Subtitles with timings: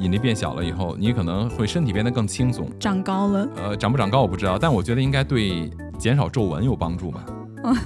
[0.00, 3.48] 引力变小了以后，你可能会身体变得更轻松，长高了。
[3.56, 7.24] 呃，长不长高我不知道，但我觉得应该对减少皱纹有帮助吧。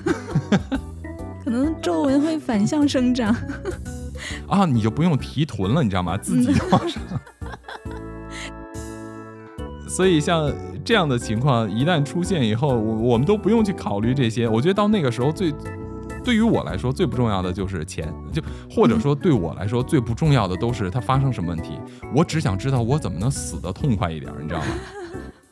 [1.45, 3.35] 可能皱纹会反向生长。
[4.49, 6.17] 啊，你就不用提臀了，你知道吗？
[6.17, 7.03] 自己往上。
[9.87, 10.51] 所以像
[10.85, 14.49] 这样的情况一旦出现以后，我我们都不用去考虑这些。
[14.49, 15.53] 我觉得到那个时候最，
[16.25, 21.79] 对于我来说最不重要的就是钱，就或者说对我来说最不重要的都是它发生什么问题。
[22.15, 24.67] 我只想知道我怎么能死得痛快一点，你知道吗？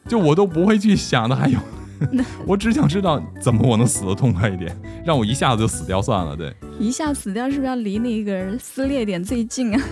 [0.09, 1.59] 就我都不会去想的还有，
[2.47, 6.37] 我只想知道怎么我能死得痛快一点，让我一下子就死掉算了。
[6.37, 9.83] 对，一下死掉是不是要离那个撕裂点最近啊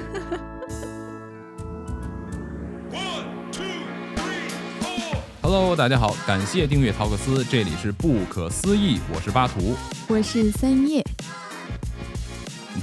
[5.52, 9.74] ？Hello，大家好，感谢订阅陶克斯，这里是不可思议，我是巴图，
[10.06, 11.04] 我是三叶。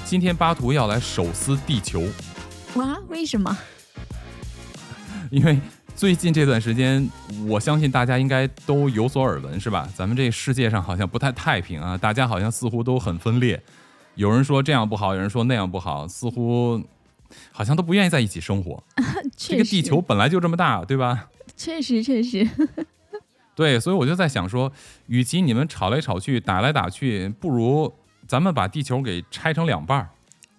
[0.03, 2.03] 今天巴图要来手撕地球，
[2.75, 3.57] 哇，为什么？
[5.31, 5.57] 因为
[5.95, 7.09] 最近这段时间，
[7.47, 9.87] 我相信大家应该都有所耳闻，是吧？
[9.95, 13.63] 咱们这世界上好像不太太平啊，大家好像似乎都很分裂，
[14.15, 16.83] 有人说这样不好，有人说那样不好，似乎
[17.53, 18.83] 好像都不愿意在一起生活。
[19.37, 21.29] 这个地球本来就这么大，对吧？
[21.57, 22.47] 确实，确实，
[23.55, 24.71] 对，所以我就在想说，
[25.07, 27.91] 与其你们吵来吵去、打来打去，不如
[28.27, 30.09] 咱们把地球给拆成两半儿。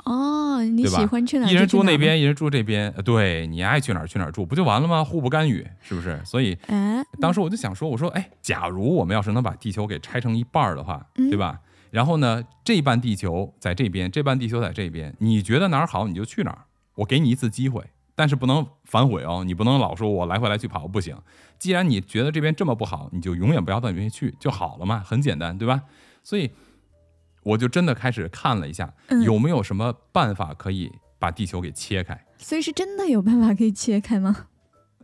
[0.05, 1.49] 哦，你喜欢去哪？
[1.49, 2.93] 一人住那边，一人住这边。
[3.05, 5.05] 对你爱去哪儿去哪儿住，不就完了吗？
[5.05, 6.21] 互不干预，是不是？
[6.25, 6.57] 所以，
[7.21, 11.61] 当时我就想说，我说，哎，假如我们要是能把地球给拆成一半儿的话，对吧？
[11.91, 16.65] 然后呢，这半地球在这边，这半地球在这边，你觉得哪儿好，你就去哪儿。
[16.97, 17.85] 我给你一次机会。
[18.19, 21.17] 但是不能反悔哦，你不能老说我来回来去跑不行。
[21.57, 25.81] 既然你觉得这边这么不好，你就永远不要到那边去就好了嘛，很简单，对吧？
[26.25, 26.51] 所以
[27.45, 28.93] 我就真的开始看了一下，
[29.25, 32.21] 有没有什么办法可以把地球给切开。
[32.39, 34.47] 所以是真的有办法可以切开吗？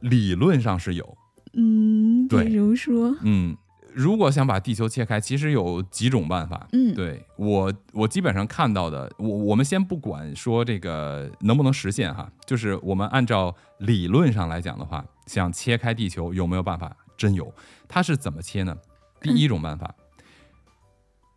[0.01, 1.17] 理论上是有。
[1.53, 3.57] 嗯，比如说，嗯。
[3.95, 6.67] 如果想把地球切开，其实有几种办法。
[6.73, 16.97] 嗯，对我我基本上看到的，我我们先不管说这个能不能实现哈，就是我们按照理论上来讲的话，想切开地球有没有办法？
[17.17, 17.55] 真有。
[17.87, 18.77] 它是怎么切呢？
[19.21, 19.95] 第一种办法，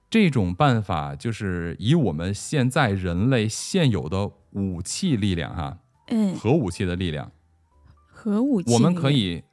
[0.09, 7.31] 这种办法就是以我们现在人类现有的武器力量哈，嗯，核武器的力量，
[8.07, 9.43] 核武器，我们可以。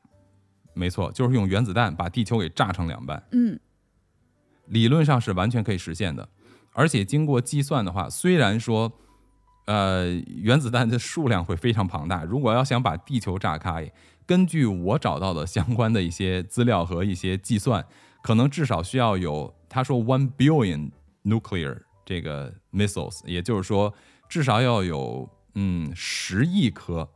[0.74, 3.22] 没错，就是用原子弹把地球给炸成两半。
[3.32, 3.58] 嗯，
[4.66, 6.28] 理论上是完全可以实现的，
[6.72, 8.92] 而且经过计算的话，虽然说，
[9.66, 12.24] 呃，原子弹的数量会非常庞大。
[12.24, 13.90] 如果要想把地球炸开，
[14.26, 17.86] 根据我找到的相关的一些资料和一些计算，
[18.22, 20.90] 可能至少需要有他说 one billion
[21.24, 23.94] nuclear 这个 missiles，也就是说
[24.28, 27.08] 至少要有嗯十亿颗。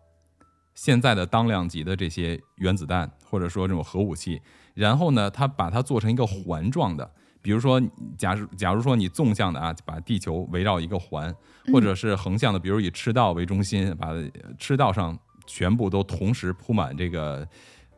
[0.78, 4.40] 现在的当量级的这些原子弹，或者说这种核武器，
[4.74, 7.10] 然后呢，它把它做成一个环状的，
[7.42, 7.82] 比如说，
[8.16, 11.34] 假如假如说你纵向的啊，把地球围绕一个环，
[11.72, 14.12] 或者是横向的，比如以赤道为中心，把
[14.56, 15.18] 赤道上
[15.48, 17.44] 全部都同时铺满这个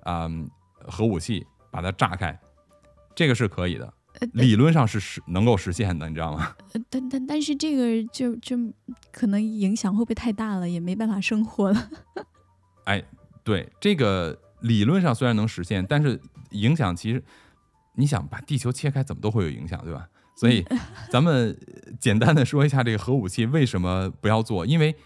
[0.04, 0.26] 啊
[0.88, 2.40] 核武器，把它炸开，
[3.14, 3.92] 这个是可以的，
[4.32, 6.56] 理论上是实能够实现的，你知道吗？
[6.88, 8.56] 但但但是这个就就
[9.12, 11.90] 可能影响会不会太大了，也没办法生活了。
[12.90, 13.02] 哎，
[13.44, 16.20] 对这个理论上虽然能实现，但是
[16.50, 17.22] 影响其实，
[17.94, 20.08] 你想把地球切开，怎么都会有影响，对吧？
[20.34, 20.64] 所以
[21.08, 21.56] 咱们
[22.00, 24.96] 简单的说一下这个核武器为什么不要做，因为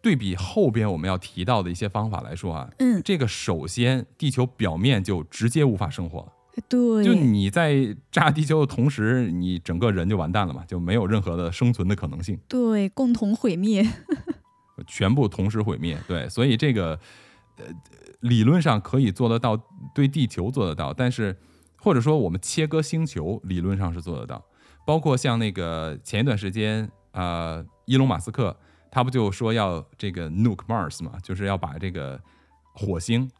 [0.00, 6.32] 对比后边我们要提到的一些方法来说啊，嗯，这个首先地球表面就直接无法生活了，
[6.68, 13.84] 对，就你在炸地球的同时，你整个人就完蛋了嘛，就没有任何的生存的可能性，对，共同毁灭。
[14.88, 16.98] 全部同时毁灭，对，所以这个，
[17.58, 17.66] 呃，
[18.20, 19.56] 理论上可以做得到，
[19.94, 21.36] 对地球做得到，但是
[21.78, 24.44] 或者说我们切割星球，理论上是做得到，
[24.86, 28.56] 包括像那个前一段时间，呃，伊隆马斯克
[28.90, 32.20] 他不就说要这个 nuke Mars 嘛，就是要把这个
[32.74, 33.30] 火星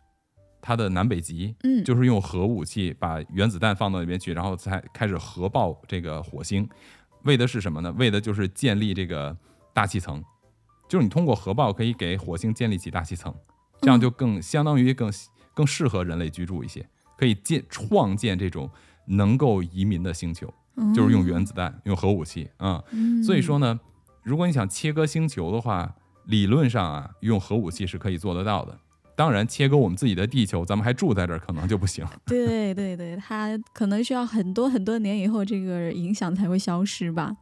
[0.61, 6.69] 它的南北极，嗯，就是用核武器把原子弹放到那边去，然后才开始核爆这个火星，
[7.25, 7.93] 为的是什么呢？
[7.99, 9.37] 为的就是建立这个
[9.73, 10.23] 大气层。
[10.89, 13.35] 就是你通过核爆可以给火星建立起大气层，
[13.83, 15.13] 这样就更相当于更
[15.55, 16.89] 更适合人类居住一些，
[17.19, 18.71] 可以建创建这种
[19.07, 20.53] 能够移民的星球，
[20.95, 22.83] 就是用原子弹、用核武器啊。
[23.25, 23.79] 所以说呢，
[24.23, 25.95] 如果你想切割星球的话，
[26.27, 28.79] 理论上啊，用核武器是可以做得到的。
[29.15, 32.07] 当然，切割我们自己的地球，咱们还住在这儿，可能就不行。
[32.25, 37.37] 对对对，它可能需要很多很多年以后，这个影响才会消失吧。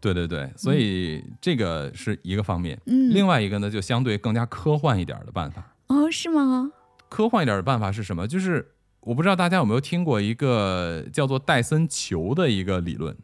[0.00, 2.78] 对对对，所以这个是一个方面。
[2.86, 5.74] 嗯，另外一个呢，就相对更加科幻一点的办法。
[5.88, 6.70] 哦，是吗？
[7.08, 8.26] 科幻一点的办法是什么？
[8.28, 13.16] 就是我不知道大家有没有听过一个叫做戴森球的一个理论。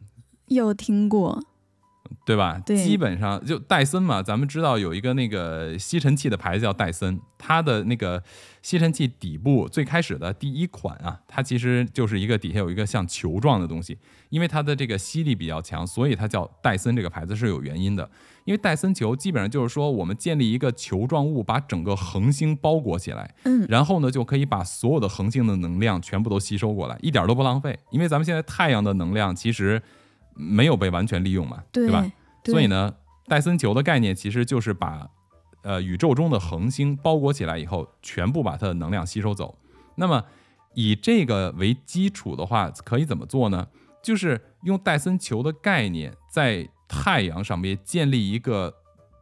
[0.47, 1.43] 有听过，
[2.25, 2.61] 对吧？
[2.65, 8.21] 对基本上就戴森嘛，咱们知道有一个那个吸尘器的牌子叫戴森，它的那个
[8.61, 13.97] 吸尘器底部最开始的第一款啊，它其实就是一个底下有一个像球状的东西，
[14.29, 18.09] 因为它的这个吸力比较强，所以它叫戴森这个牌子是有原因的。
[18.45, 27.77] 因为戴森球基本上就是说，我们建立一个球状物，把整个恒星包裹起来，嗯然后呢就可以把所有的恒星的能量全部都吸收过来，一点都不浪费。
[27.89, 29.81] 因为咱们现在太阳的能量其实
[30.35, 32.05] 没有被完全利用嘛，对吧？
[32.43, 32.93] 对所以呢，
[33.27, 35.09] 戴森球的概念其实就是把
[35.63, 39.57] 呃宇宙中的恒星包裹起来以后，全部把它的能量吸收走。
[39.95, 40.23] 那么
[40.73, 43.67] 以这个为基础的话，可以怎么做呢？
[44.03, 48.73] 就是用戴森球的概念，在太阳上面建立一个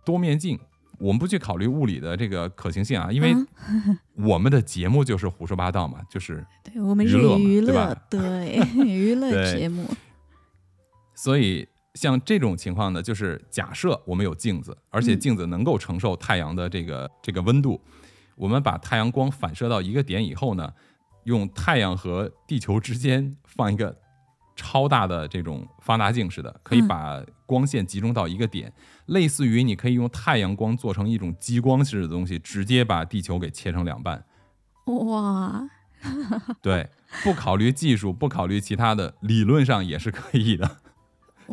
[0.03, 0.59] 多面镜。
[0.99, 9.85] 我们不去考虑物理的这个可行性啊，因为嗯 我们的节目就是胡说八道嘛，就是对我们是娱乐娱乐，对 娱乐节目，
[11.23, 17.79] 所以像这种情况呢，就是假设我们有镜子，而且嗯镜子能够承受太阳的这个这个温度，
[18.35, 20.69] 我们把太阳光反射到一个点以后呢，
[21.23, 23.97] 用太阳和地球之间放一个
[24.53, 28.73] 超大的这种放大镜似的，可以嗯把光线集中到一个点，
[29.05, 34.25] 类似于你可以用太阳光做成一种激光式的东西，直接把地球给切成两半。
[34.87, 35.69] 哇，
[36.61, 36.89] 对，
[37.23, 40.79] 不考虑技术，不考虑其他的，理论上也是可以的。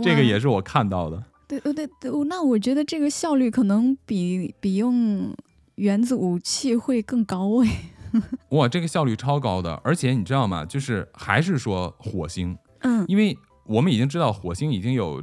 [0.03, 1.23] 这个也是我看到的。
[1.49, 5.35] 对对对对，那我觉得这个效率可能比比用
[5.75, 7.91] 原子武器会更高哎。
[8.51, 10.65] 哇，这个效率超高的，而且你知道吗？
[10.65, 15.23] 就是还是说火星，嗯因为我们已经知道火星已经有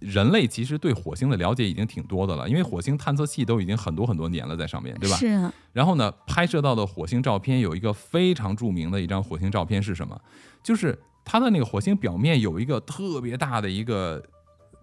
[0.00, 5.16] 人类其实对火星的了解已经挺多的了，因为火星探测器都已经很多很多年了在上面，对吧？
[5.16, 10.20] 是啊，然后呢，拍摄到的火星照片有一个非常著名的一张火星照片是什么？
[10.62, 14.22] 就是它的那个火星表面有一个特别大的一个，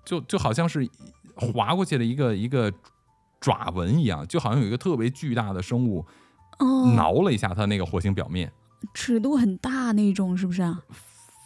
[0.06, 0.88] 就就好像是
[1.36, 2.72] 划过去的一个一个
[3.40, 6.06] 爪纹一样，就好像有一个特别巨大的生物
[6.60, 8.52] 哦，挠了一下它那个火星表面。
[8.94, 10.82] 尺度很大那种，是不是啊？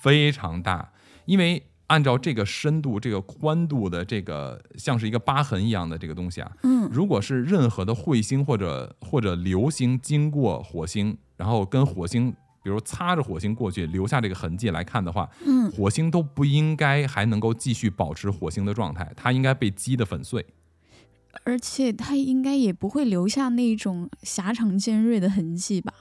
[0.01, 0.91] 非常大，
[1.25, 20.45] 因为按照这个深度、这个宽度的这个像是一个疤痕一样的这个东西啊，嗯如果是任何的彗星或者或者流星经过火星，然后跟火星，比如擦着火星过去，留下这个痕迹来看的话，嗯，火星都不应该还能够继续保持火星的状态，它应该被击得粉碎。
[21.43, 25.93] 而且它应该也不会留下那种狭长尖锐的痕迹吧？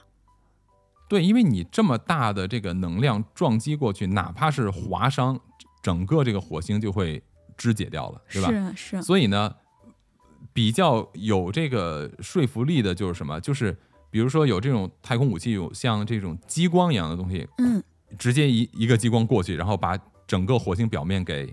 [1.09, 5.39] 对，因为你这么大的这个能量撞击过去，哪怕是划伤，
[5.81, 7.21] 整个这个火星就会
[7.57, 8.47] 肢解掉了，对吧？
[8.47, 9.53] 是啊，是啊，所以呢，
[10.53, 13.41] 比较有这个说服力的就是什么？
[13.41, 13.77] 就是
[14.13, 17.83] 比如说有这种太空武器，有像这种激光一样的东西，嗯，
[18.19, 21.51] 直接一一个激光过去，然后把整个火星表面给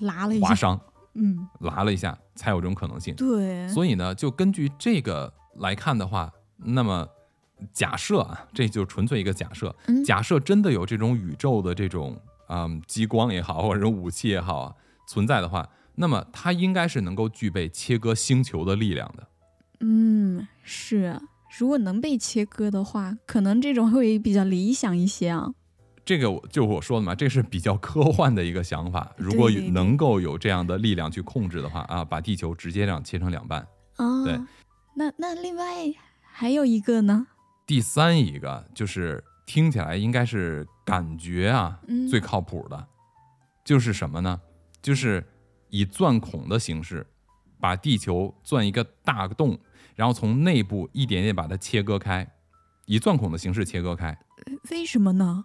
[0.00, 0.78] 拉了一下，划伤、
[1.14, 3.14] 嗯，拉了一下，才有这种可能性。
[3.14, 7.08] 对，所以呢，就根据这个来看的话，那么
[7.72, 12.20] 假设啊，这就纯粹一个假设，嗯假设真的有这种宇宙的这种
[12.50, 14.74] 嗯激光也好，或者武器也好啊
[15.08, 19.26] 存在的话，那么它应该是能够具备切割星球的力量的。
[19.80, 21.22] 嗯，是啊。
[21.56, 25.54] 如果能被切割的话，可能这种会比较理想一些啊。
[26.04, 29.12] 这个我就我说的嘛，这是比较科幻的一个想法。
[29.16, 33.66] 如果对对对能够有这样的力量去控制的话啊，把地球直接这样切成两半。
[33.96, 34.38] 啊，对，
[34.96, 35.64] 那那另外
[36.20, 37.26] 还有一个呢？
[37.66, 42.86] 第三一个就是听起来应该是感觉啊嗯最靠谱的，
[43.64, 44.40] 就是什么呢？
[44.82, 45.24] 就是
[45.70, 47.06] 以钻孔的形式
[47.58, 49.58] 把地球钻一个大洞，
[49.94, 52.32] 然后从内部一点点把它切割开，
[52.86, 54.18] 以钻孔的形式切割开。
[54.70, 55.44] 为什么呢？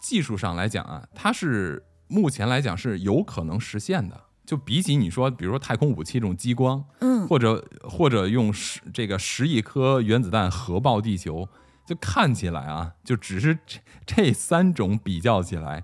[0.00, 4.24] 技术上来讲啊，它是目前来讲是有可能实现的。
[4.44, 11.48] 就比起你说，比如说太空武器这种激光，嗯，或者或者用十这个十亿颗原子弹核爆地球，
[11.84, 15.82] 就看起来啊，就只是这这三种比较起来，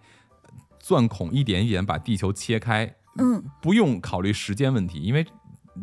[0.79, 5.27] 钻孔一点一点把地球切开，嗯，不用考虑时间问题，因为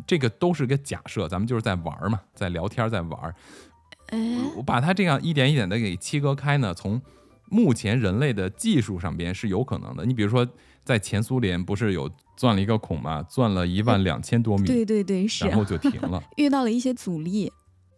[0.06, 3.34] 这个都是个假设，咱们就是在玩嘛，在聊天，在玩
[4.56, 7.00] 我把它这样一点一点的给切割开呢，从
[7.48, 10.04] 目前人类的技术上边是有可能的。
[10.04, 10.46] 你比如说，
[10.84, 13.22] 在前苏联不是有钻了一个孔嘛？
[13.24, 16.22] 钻了一万两千多米，对对对，是啊然后就停了。
[16.36, 17.52] 遇到了一些阻力。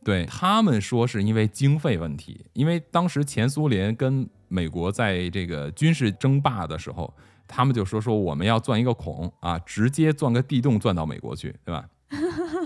[0.05, 7.15] 对他们说是因为经费问题，因为当时前苏联跟美国在这个军事争霸的时候，
[7.55, 11.87] 他们就说说我们要钻一个孔啊，直接钻个地洞钻到美国去，对吧？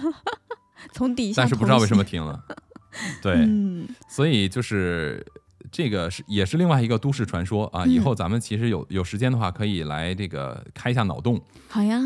[0.95, 2.41] 从底下，但是不知道为什么停了。
[3.21, 5.27] 对，嗯所以就是
[5.73, 7.85] 这个是也是另外一个都市传说啊。
[7.85, 11.43] 以后咱们其实有有时间的话，可以来这个开一下脑洞。
[11.69, 12.01] 好呀，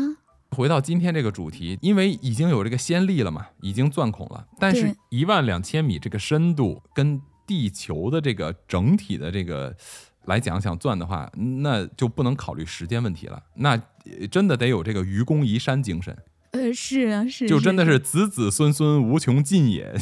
[0.49, 9.75] 回到今天这个主题，因为已经有这个先例了嘛，已经钻孔了，但是对一万两千米这个深度跟地球的这个整体的这个
[10.25, 11.31] 来讲，想钻的话，
[11.63, 13.71] 那就不能考虑时间问题了，那
[14.05, 16.15] 呃真的得有这个愚公移山精神，
[16.51, 19.95] 呃，是啊，是，啊就真的是子子孙孙无穷尽也。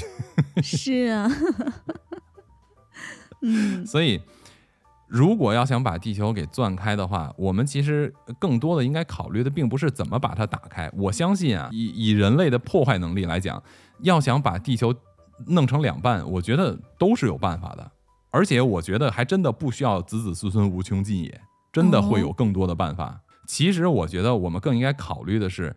[0.62, 1.30] 是啊，
[3.42, 4.22] 嗯所以，
[5.08, 10.92] 如果要想把地球给钻开的话，我们其实更多的应该考虑的，并不是怎么把它打开。
[10.96, 13.64] 我相信啊，以以人类的破坏能力来讲，
[14.02, 14.94] 要想把地球
[15.48, 17.92] 弄成两半，我觉得都是有办法的。
[18.32, 23.22] 而且我觉得还真的不需要子子孙孙无穷尽也，真的会有更多的办法。
[23.48, 25.76] 其实我觉得我们更应该考虑的是，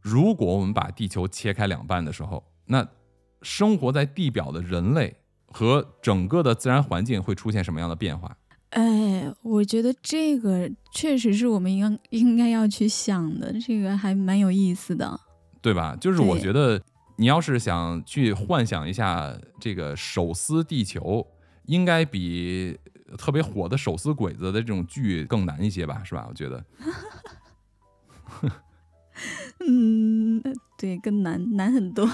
[0.00, 2.86] 如果我们把地球切开两半的时候，那
[3.42, 8.36] 生活在地表的人类和整个的自然环境会出现什么样的变化？
[8.70, 15.18] 哎，我觉得这个确实是我们应应该要去想的，这个还蛮有意思的。
[15.62, 15.96] 对吧？
[16.00, 16.80] 就是我觉得
[17.16, 21.26] 你要是想去幻想一下这个手撕地球，
[21.70, 22.76] 应该比
[23.16, 26.02] 特别火的手撕鬼子的这种剧更难一些吧？
[26.04, 26.26] 是吧？
[26.28, 26.64] 我觉得。
[29.64, 30.42] 嗯，
[30.76, 32.10] 对，更难难很多。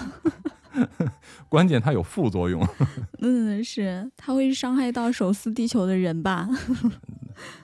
[1.49, 2.63] 关键它有副作用。
[3.23, 6.47] 嗯，是，它会伤害到手撕地球的人吧？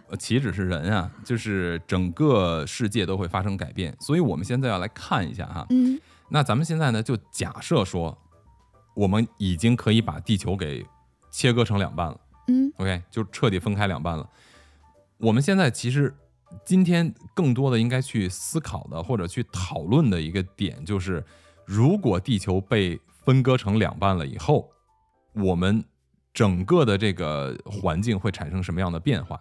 [0.09, 3.95] 呃 岂止是人啊，就是整个世界都会发生改变。
[4.01, 5.67] 所以我们现在要来看一下哈。
[5.69, 8.17] 嗯那咱们现在呢，就假设说，
[8.95, 10.87] 我们已经可以把地球给
[11.33, 12.21] 切割成两半了。
[12.47, 14.29] 嗯 OK，就彻底分开两半了。
[15.19, 16.15] 我们现在其实
[16.65, 21.25] 今天更多的应该去思考的或者去讨论的一个点，就是
[21.65, 24.71] 如果地球被分割成两半了以后，
[25.33, 25.85] 我们
[26.35, 29.41] 整个的这个环境会产生什么样的变化，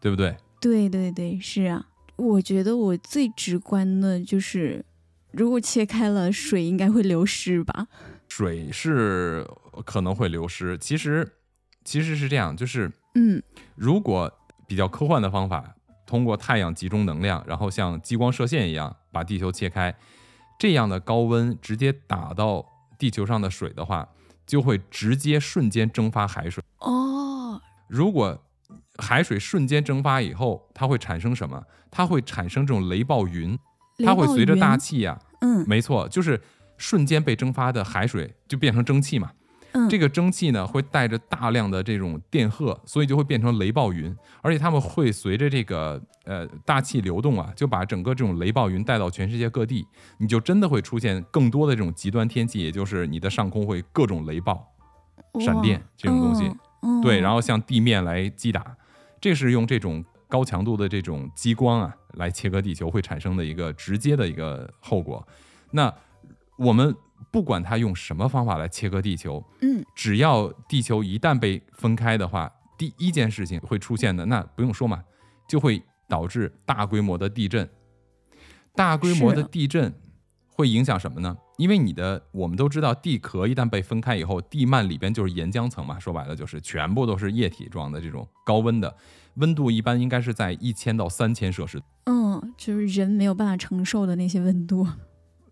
[0.00, 0.36] 对不对？
[0.60, 1.86] 对对对，是啊。
[2.16, 4.84] 我觉得我最直观的就是，
[5.30, 7.86] 如果切开了，水应该会流失吧？
[8.38, 9.44] 水是
[9.84, 11.28] 可能会流失，其实
[11.82, 13.42] 其实是这样，就是嗯
[13.74, 14.32] 如果
[14.64, 15.74] 比较科幻的方法，
[16.06, 19.92] 通过太阳集中能量，然后像激光射线一样把地球切开，
[20.56, 22.64] 这样的高温直接打到
[22.96, 24.08] 地球上的水的话，
[24.46, 26.62] 就会直接瞬间蒸发海水。
[26.78, 28.40] 哦，如果
[28.98, 31.60] 海水瞬间蒸发以后，它会产生什么？
[31.90, 33.58] 它会产生这种雷暴云，
[34.04, 36.40] 它会随着大气呀、嗯没错，就是
[36.78, 39.32] 瞬间被蒸发的海水就变成蒸汽嘛。
[39.72, 54.66] 嗯，这个蒸汽呢会带着大量的这种电荷，所以就会变成雷暴云，而且它们会随着这个呃大气流动啊，就把整个这种雷暴云带到全世界各地，你就真的会出现更多的这种极端天气，也就是你的上空会各种雷暴、
[55.38, 56.48] 闪电这种东西，
[56.80, 58.74] 哦、对，然后后向地面来击打，
[59.20, 65.26] 这是用这种高强度的这种激光啊来切割地球会产生的一个直接的一个后果。
[65.72, 65.92] 那
[66.58, 66.94] 我们
[67.30, 75.02] 不管它用什么方法来切割地球，嗯只要地球一旦被分开的话，第一件事情会出现的，那不用说嘛，
[75.48, 77.68] 就会导致大规模的地震。
[78.74, 79.92] 大规模的地震
[80.46, 81.36] 会影响什么呢？
[81.56, 88.96] 因为你的我们都知道，地壳一旦被分开以后，地幔里边就是岩浆层嘛，说白了就是全部都是液体状的这种高温的，
[89.34, 91.86] 温度一般应该是在一千到三千摄氏度。
[92.04, 94.86] 嗯，就是人没有办法承受的那些温度。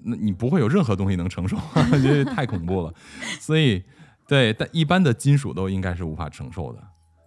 [0.07, 1.57] 那你不会有任何东西能承受，
[2.03, 2.95] 因为太恐怖了。
[3.41, 3.83] 所以，
[4.29, 6.83] 对，但一般的金属都应该是无法承受的。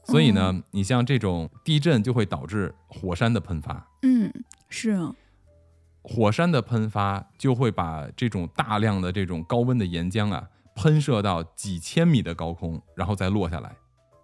[0.06, 4.32] 所以呢，你像这种地震就会导致火山的喷发，嗯，
[4.68, 5.14] 是啊，
[6.02, 13.76] 火山的喷发就会把这种大量的这种高温的岩浆啊喷射到几千米的高空，然后再落下来，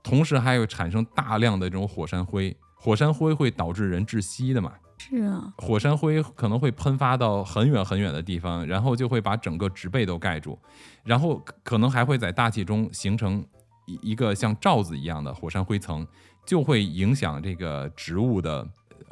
[0.01, 4.71] 同时还有产生大量的这种火山灰，火山灰会导致人窒息的嘛。
[4.97, 10.57] 是啊，火山灰可能会喷发到很远很远的地方，然后就会把整个植被都盖住，
[11.03, 13.45] 然后可能还会在大气中形成
[13.85, 16.05] 一一个像罩子一样的火山灰层，
[16.45, 18.67] 就会影响这个植物的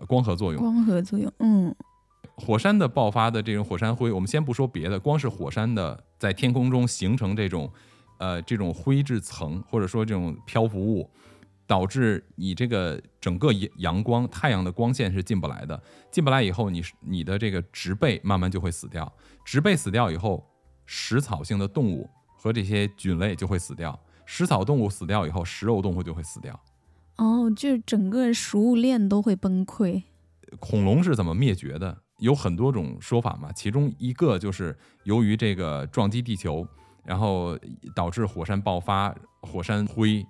[0.08, 0.62] 光合作用。
[0.62, 1.32] 光合作用。
[1.40, 1.76] 嗯
[2.36, 7.72] 火山的爆发的这种火山灰，我们先不说别的，光是火山的在天空中形成这种
[8.18, 11.08] 呃这种灰质层，或者说这种漂浮物，
[11.66, 19.12] 导致你这个整个阳阳光太阳的光线是进不来的，进不来以后，你是你的这个植被慢慢就会死掉，
[19.46, 20.46] 植被死掉以后，
[20.86, 26.60] 食草性的动物和这些菌类就会死掉，食草动物死掉以后，食肉动物就会死掉。
[27.18, 30.04] 哦，就整个食物链都会崩溃。
[30.60, 31.98] 恐龙是怎么灭绝的？
[32.20, 36.66] 有很多种说法嘛，其中一个就是由于这个撞击地球，
[37.04, 37.58] 然后
[37.96, 40.26] 导致火山爆发，火山灰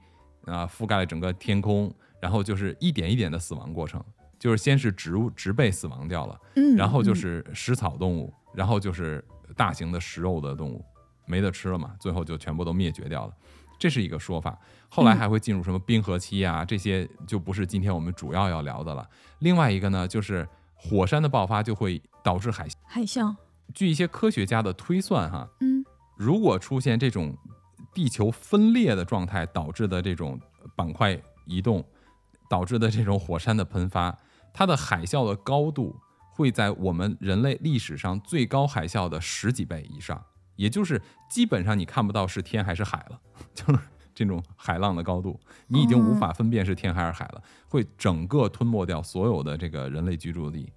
[0.45, 4.03] 啊覆盖了整个天空，然后就是一点一点的死亡过程，
[4.39, 9.23] 就是先是植物植被死亡掉了，嗯，然后就嗯是食草动物，然后就是
[9.55, 10.83] 大型的食肉的动物，
[11.25, 13.33] 没得吃了嘛，最后就全部都灭绝掉了。
[13.79, 14.57] 这是一个说法，
[14.88, 19.05] 后来还会进入什么冰河期啊，这些就不是今天我们主要要聊的了。
[19.39, 22.73] 另外一个呢，就是火山的爆发就会导致海啸。
[22.85, 23.35] 海啸，
[23.73, 25.83] 据一些科学家的推算，哈，嗯
[26.15, 27.35] 如果出现这种
[27.93, 30.39] 地球分裂的状态导致的这种
[30.75, 31.85] 板块移动，
[32.50, 34.17] 导致的这种火山的喷发，
[34.53, 35.95] 它的海啸的高度
[36.31, 40.23] 会在我们人类历史上最高海啸的十几倍以上，
[40.55, 43.19] 也就是基本上你看不到是天还是海了，
[43.53, 43.79] 就是
[44.15, 50.71] 这种海浪的高度，你已经无法分辨是天还是海了，会整个吞没掉所有的这个人类居住地，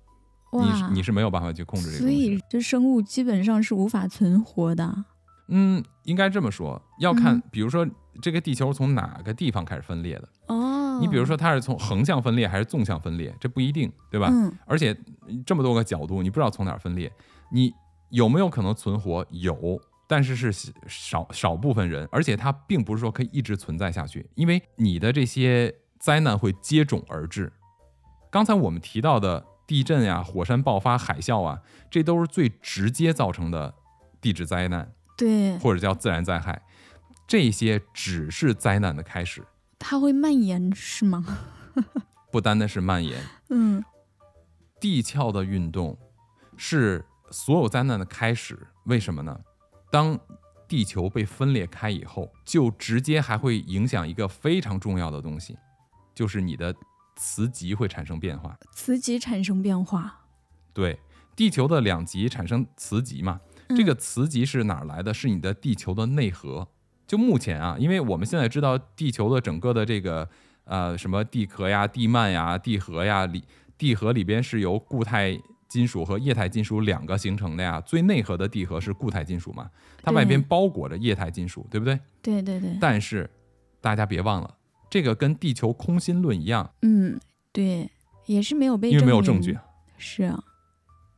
[0.52, 2.10] 你，你是没有办法去控制这个所。
[2.10, 5.04] 以这生物基本上是无法存活的。
[5.48, 7.86] 嗯，应该这么说，要看嗯，比如说
[8.20, 10.28] 这个地球从哪个地方开始分裂的。
[10.48, 14.28] 哦，你比如说它是从横向分裂还是纵向分裂，这不一定，对吧？
[14.30, 14.96] 嗯而且
[15.44, 17.12] 这么多个角度，你不知道从哪儿分裂，
[17.50, 17.72] 你
[18.10, 19.24] 有没有可能存活？
[19.30, 20.52] 有，但是是
[20.86, 27.52] 少少部分人，而且它并不是说可以一直存在下去，因为你的这些灾难会接踵而至。
[28.30, 31.60] 刚才我们提到的地震呀、火山爆发、海啸啊，
[31.90, 33.74] 这都是最直接造成的
[34.20, 34.92] 地质灾难。
[35.16, 36.60] 对，或者叫自然灾害，
[37.26, 39.44] 这些只是灾难的开始，
[39.78, 41.24] 它会蔓延是吗？
[42.30, 43.20] 不单单是蔓延。
[43.50, 43.82] 嗯
[44.78, 45.96] 地壳的运动
[46.56, 49.40] 是所有灾难的开始，为什么呢？
[49.90, 50.18] 当
[50.68, 55.56] 地球被分裂开以后，就直接还会影响一个非常重要的东西，
[56.14, 56.74] 就是你的
[57.16, 58.56] 磁极会产生变化。
[58.72, 60.24] 磁极产生变化。
[60.74, 61.00] 对，
[61.34, 65.14] 地球的两极产生磁极嘛，嗯这个磁极是哪儿来的？
[65.14, 66.68] 是你的地球的内核。
[67.06, 70.28] 就目前啊，因为我们现在知道地球的整个的这个
[70.64, 73.44] 呃什么地壳呀、地幔呀、地核呀里，
[73.78, 77.80] 地核里边是由固态金属和液态金属两个形成的呀。
[77.80, 79.70] 最内核的地核是固态金属嘛，
[80.02, 81.98] 它外边包裹着液态金属，对不对？
[82.22, 83.30] 对对对，但是
[83.80, 84.56] 大家别忘了，
[84.90, 87.20] 这个跟地球空心论一样，嗯
[87.52, 87.88] 对，
[88.26, 89.58] 也是没有被因为没有证证据。。
[89.96, 90.42] 是啊，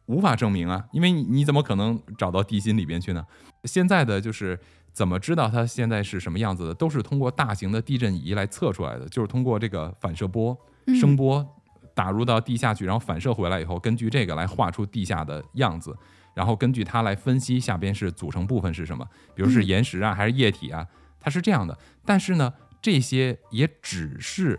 [0.09, 3.25] 无法证明啊，因为你你怎么可能找到地心里边去呢？
[3.65, 4.59] 现在的就是
[4.93, 11.47] 怎么知道它现在是什么样子的，都是通过大型的地震仪来测出来的，就是通过这个反射波、嗯声波
[11.95, 15.95] 打入到地下去，然后反射回来以后，根据这个来画出地下的样子，
[16.33, 20.87] 然后根据它来分析下边是组成部分是什么，比如是嗯岩石啊还是液体啊，
[21.21, 21.77] 它是这样的。
[22.07, 24.59] 但是呢，这些也只是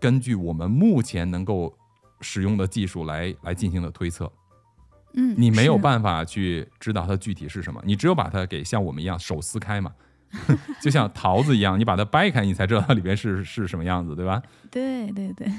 [0.00, 1.76] 根据我们目前能够
[2.22, 4.32] 使用的技术来来进行的推测。
[5.16, 9.92] 嗯，你没有办法去知道它具体是什么，你只有把它给像我们一样手撕开嘛，
[10.80, 14.42] 就像桃子一样，你把它掰开，你才知道它里边是是什么样子，对吧？
[14.70, 15.50] 对对对，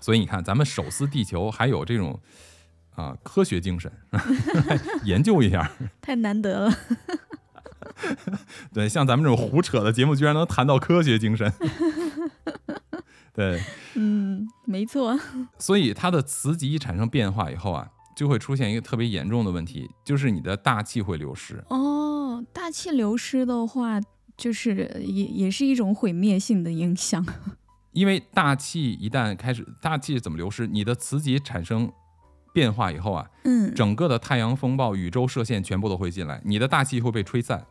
[0.00, 2.20] 所以你看，咱们手撕地球还有这种
[2.94, 3.90] 啊、科学精神，
[5.04, 5.70] 研究一下。
[6.00, 6.74] 太难得了。
[8.72, 11.52] 对，像咱们这种胡扯的节目，居然能谈到科学精神。
[13.32, 13.60] 对，
[13.94, 15.18] 嗯，没错。
[15.58, 21.62] 所以它的磁极产生变化以后啊，就会出现一个特别严重的问题，就是你的大气会流失。
[21.68, 24.00] 哦，大气流失的话，
[24.36, 27.24] 就是也也是一种毁灭性的影响。
[27.92, 30.66] 因为大气一旦开始，大气怎么流失？
[30.66, 31.92] 你的磁极产生
[32.52, 37.66] 变化以后啊，嗯，整个的太阳风暴、宇宙射线全部都会进来，你的大气会被吹散，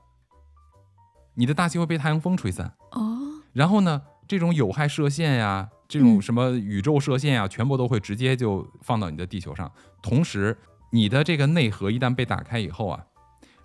[1.36, 2.73] 你的大气会被太阳风吹散。
[2.91, 9.72] 哦，然后呢，这种有害射线呀，这种嗯什么宇宙射线啊，全部都会直接就放到你的地球上。
[10.02, 10.58] 同时，
[10.91, 13.04] 你的这个内核一旦被打开以后啊，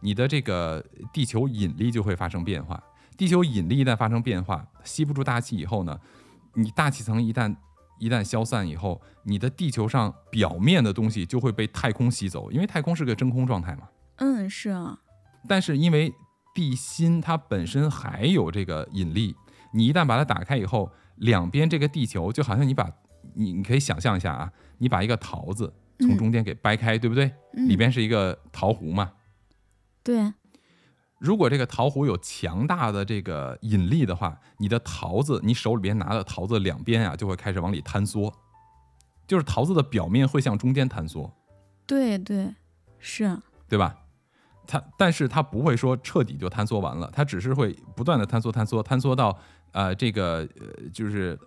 [0.01, 2.83] 你的这个地球引力就会发生变化。
[3.17, 5.99] 地球引力一旦发生变化，吸不住大气以后呢，
[6.55, 7.55] 你大气层一旦
[7.99, 13.89] 一旦消散以后，你的地球上表面的东西就会被太空吸走，因为太空是个真空状态嘛。
[14.19, 14.99] 嗯，是啊，
[15.49, 16.15] 但是因为
[16.55, 19.35] 地心它本身还有这个引力，
[19.73, 22.91] 你一旦把它打开以后，两边这个地球就好像你把
[23.35, 27.27] 你你可以想象一下啊，你把一个桃子从中间给掰开，对不对？
[27.57, 29.13] 嗯里边是一个桃核嘛。
[30.03, 30.33] 对，
[31.19, 38.33] 如果这个桃核有强大的这个引力的话，你的桃子，你手里边拿的桃子两边啊就会开始往里坍缩，
[39.27, 41.31] 就是桃子的表面会向中间坍缩。
[41.87, 42.55] 对对，
[42.99, 43.97] 是啊，对吧？
[44.67, 49.39] 它，但是它不会说彻底就坍缩完了，它只是会不断的坍缩、坍缩、坍缩到
[49.73, 51.39] 呃这个呃就是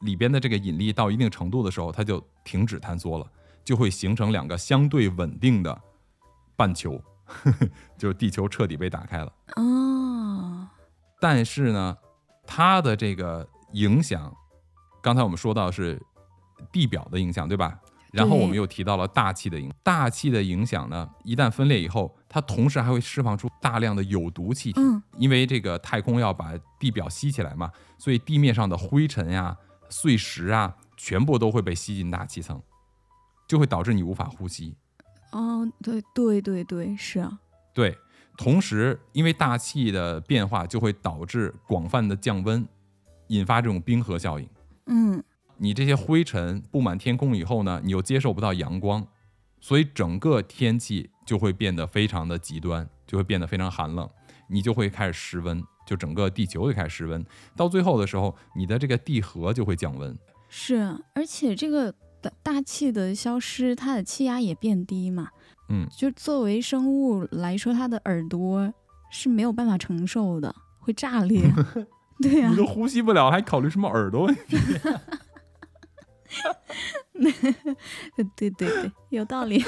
[0.00, 3.26] 里边的这个引力到一定程度的时候，它就停止坍缩了，
[3.64, 5.80] 就会形成两个相对稳定的
[6.56, 9.32] 半球，呵 呵就是地球彻底被打开了。
[9.56, 10.68] 哦，
[11.20, 11.96] 但是呢，
[12.46, 14.34] 它的这个影响，
[15.02, 16.00] 刚才我们说到是
[16.70, 17.78] 地表的影响，对吧？
[18.14, 29.56] 然后我们又提到了大气的影，大气的影响呢，一旦分裂以后，它同时还会释放出大量的有毒气体，嗯因为这个太空要把地表吸起来嘛，所以地面上的灰尘呀、
[29.88, 32.62] 碎石啊，全部都会被吸进大气层，
[33.48, 34.76] 就会导致你无法呼吸。
[35.32, 37.38] 哦，对对对对，是啊，
[37.72, 37.98] 对，
[38.36, 42.64] 同时因为大气的变化就会导致广泛的降温，
[43.28, 44.48] 引发这种冰河效应。
[44.86, 45.22] 嗯
[45.64, 49.06] 你这些灰尘布满天空以后呢，你又接受不到阳光，
[49.62, 54.06] 所以整个天气就会变得非常的极端，就会变得非常寒冷，
[54.50, 57.24] 你就会开始失温，就整个地球就开始失温。
[57.56, 60.14] 到最后的时候，你的这个地核就会降温。
[60.50, 65.30] 是啊，而且这个大大气的消失，它的气压也变低嘛。
[65.70, 68.70] 嗯，就作为生物来说，它的耳朵
[69.10, 71.50] 是没有办法承受的，会炸裂。
[72.20, 74.58] 对呀、你都呼吸不了，还考虑什么耳朵问题？
[78.36, 79.62] 对对对，有道理。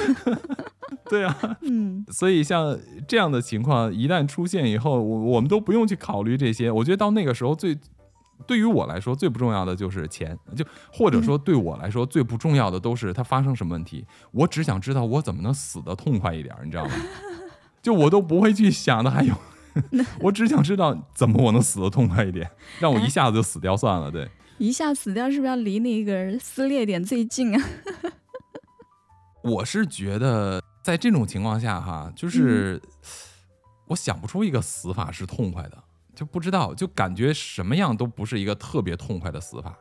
[1.09, 6.69] 对啊， 嗯所以像这样的情况一旦出现以后，我我们都不用去考虑这些。
[6.69, 7.77] 我觉得到那个时候最，
[8.45, 14.05] 对于我来说最不重要的就是钱，就或者说对我来说最不重要的都是它发生什么问题。
[14.31, 16.91] 我只想知道我怎么能死得痛快一点儿，你知道吗？
[17.81, 19.33] 就我都不会去想的还有，
[20.19, 24.11] 我只想知道怎么我能死得痛快一点，让我一下子就死掉算了。
[24.11, 24.27] 对，
[24.59, 27.67] 一下死掉是不是要离那个撕裂点最近啊？
[29.43, 32.81] 我是觉得在这种情况下哈，就是
[33.87, 35.83] 我想不出一个死法是痛快的，
[36.15, 39.77] 就不知道，就感觉什么样都不是一个特别痛快的死法，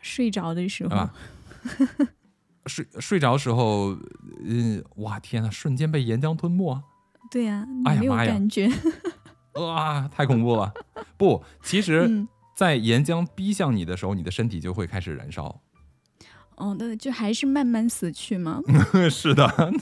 [0.00, 1.14] 睡着的时候对吧，？
[2.66, 3.96] 睡睡着的时候，
[4.44, 6.82] 嗯，哇天呐，瞬间被岩浆吞没，
[7.30, 8.68] 对呀、你没有哎呀妈呀感觉。
[9.54, 10.72] 哇，太恐怖了！
[11.16, 15.60] 不，其实，嗯，在岩浆逼向你的时候，你的身体就会开始燃烧。
[16.56, 18.62] 哦，那就还是慢慢死去吗。
[19.10, 19.72] 是的，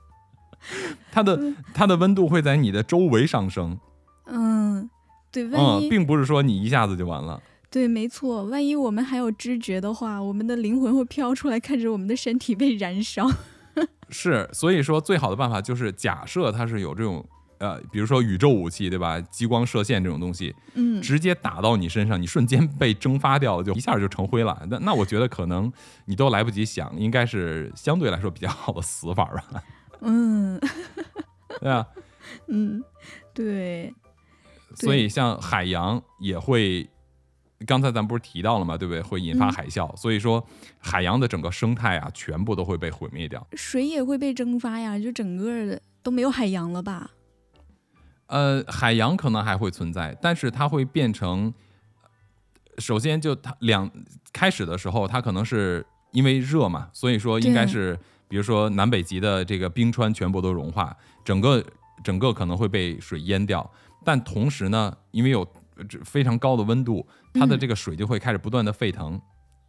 [1.10, 3.80] 它的它的温度会在你的周围上升，
[4.26, 4.90] 嗯，
[5.32, 7.42] 对，万嗯，一、并不是说你一下子就完了。
[7.70, 13.26] 对，没错，万一我们还有知觉的话，我们的灵魂会飘出来，看着我们的身体被燃烧。
[14.10, 17.24] 是，所以说最好的办法就是假设它是有这种
[17.60, 19.20] 呃，比如说宇宙武器，对吧？
[19.20, 24.66] 激光射线这种东西，嗯，直接打到你身上，你瞬间被蒸发掉，就一下就成灰了。
[24.70, 25.70] 那那我觉得可能
[26.06, 29.62] 你都来不及想，应该是相对来说比较好的死法吧，
[30.00, 30.58] 嗯
[31.60, 31.86] 对啊？
[32.48, 32.82] 嗯，
[33.34, 33.92] 对，
[34.76, 36.88] 所以像海洋也会，
[37.66, 39.02] 刚才咱不是提到了嘛，对不对？
[39.02, 40.42] 会引发嗯海啸，所以说
[40.78, 43.46] 海洋的整个生态啊，全部都会被毁灭掉。
[43.52, 47.10] 水也会被蒸发呀，就整个的都没有海洋了吧？
[48.30, 51.52] 呃，海洋可能还会存在，但是它会变成，
[52.78, 53.90] 首先就它两
[54.32, 61.64] 开始的时候，它可能是因为热嘛，所以说应该是，比如说南北极的这个冰川全部都融化，整个
[62.04, 63.68] 整个可能会被水淹掉，
[64.04, 65.40] 但同时呢，因为有
[65.76, 69.20] 呃这非常高的温度，它的嗯这个水就会开始不断的沸腾。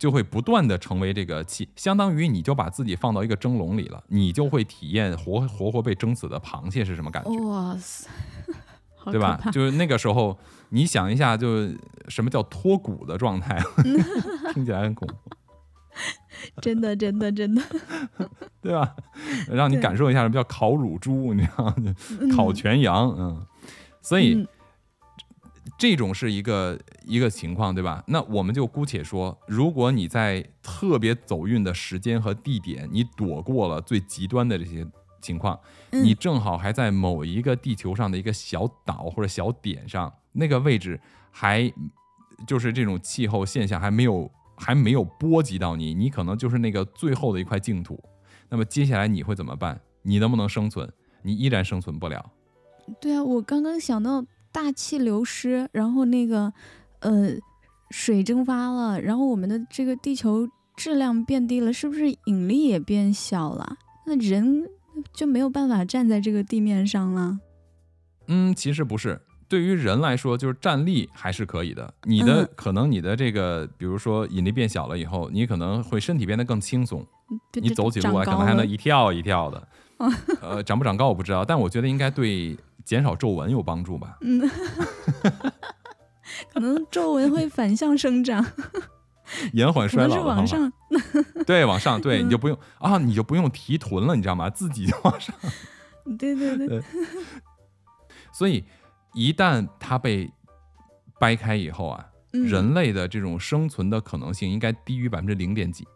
[0.02, 7.30] 就会不断的成为这个气，相当于你就把自己放到一个蒸笼里了，你就会体验活活活被蒸死的螃蟹是什么感觉。
[7.46, 8.10] 哇塞，
[9.12, 9.40] 对吧？
[9.52, 10.36] 就是那个时候，
[10.70, 11.68] 你想一下，就
[12.08, 13.62] 什么叫脱骨的状态，
[14.56, 15.30] 听起来很恐怖，
[16.64, 17.62] 真的，真的，真的，
[18.60, 18.96] 对吧？
[19.52, 21.76] 让你感受一下什么叫烤乳猪，你知道吗？
[22.36, 23.46] 烤全羊，嗯，
[24.02, 24.48] 所以、嗯
[25.82, 28.04] 这种是一个一个情况，对吧？
[28.06, 34.86] 那我们就姑且说，如果你在特别走运的时间和地点，你躲过了最极端的这些
[35.24, 41.74] 情况，嗯你正好还在某一个地球上的一个小岛或者小点上，那个位置还
[42.46, 48.00] 就是这种气候现象还没有还没有波及到你，你可能就是那个最后的一块净土。
[48.50, 49.82] 那么接下来你会怎么办？
[50.04, 50.88] 你能不能生存？
[51.24, 52.24] 你依然生存不了。
[53.00, 56.52] 对啊，我刚刚想到大气流失，然后那个
[57.00, 57.30] 呃
[57.90, 63.78] 水蒸发了，然后我们的这个地球质量变低了，是不是引力也变小了？
[64.06, 64.68] 那人
[65.14, 67.40] 就没有办法站在这个地面上了。
[68.28, 69.22] 嗯，其实不是。
[69.48, 71.94] 对于人来说，就是站立还是可以的。
[72.04, 77.06] 你的、嗯可能你的这个，比如说引力变小了以后，你可能会身体变得更轻松，
[77.62, 79.68] 你走起路来可能还能一跳一跳的。
[80.42, 84.18] 呃，长不长高我不知道，但我觉得应该对减少皱纹有帮助吧。
[84.22, 84.42] 嗯
[86.54, 88.46] 可能皱纹会反向生长。
[89.54, 90.36] 延缓衰老的方法。
[90.36, 90.74] 往上，
[91.48, 94.50] 对，往上，对，你就不用啊，你就不用提臀了，你知道吗？
[94.50, 95.34] 自己就往上。
[96.20, 96.82] 对对对，
[98.34, 98.66] 所以
[99.14, 100.30] 一旦它被
[101.20, 105.88] 掰开以后啊，人类的这种生存的可能性应该低于百分之零点几，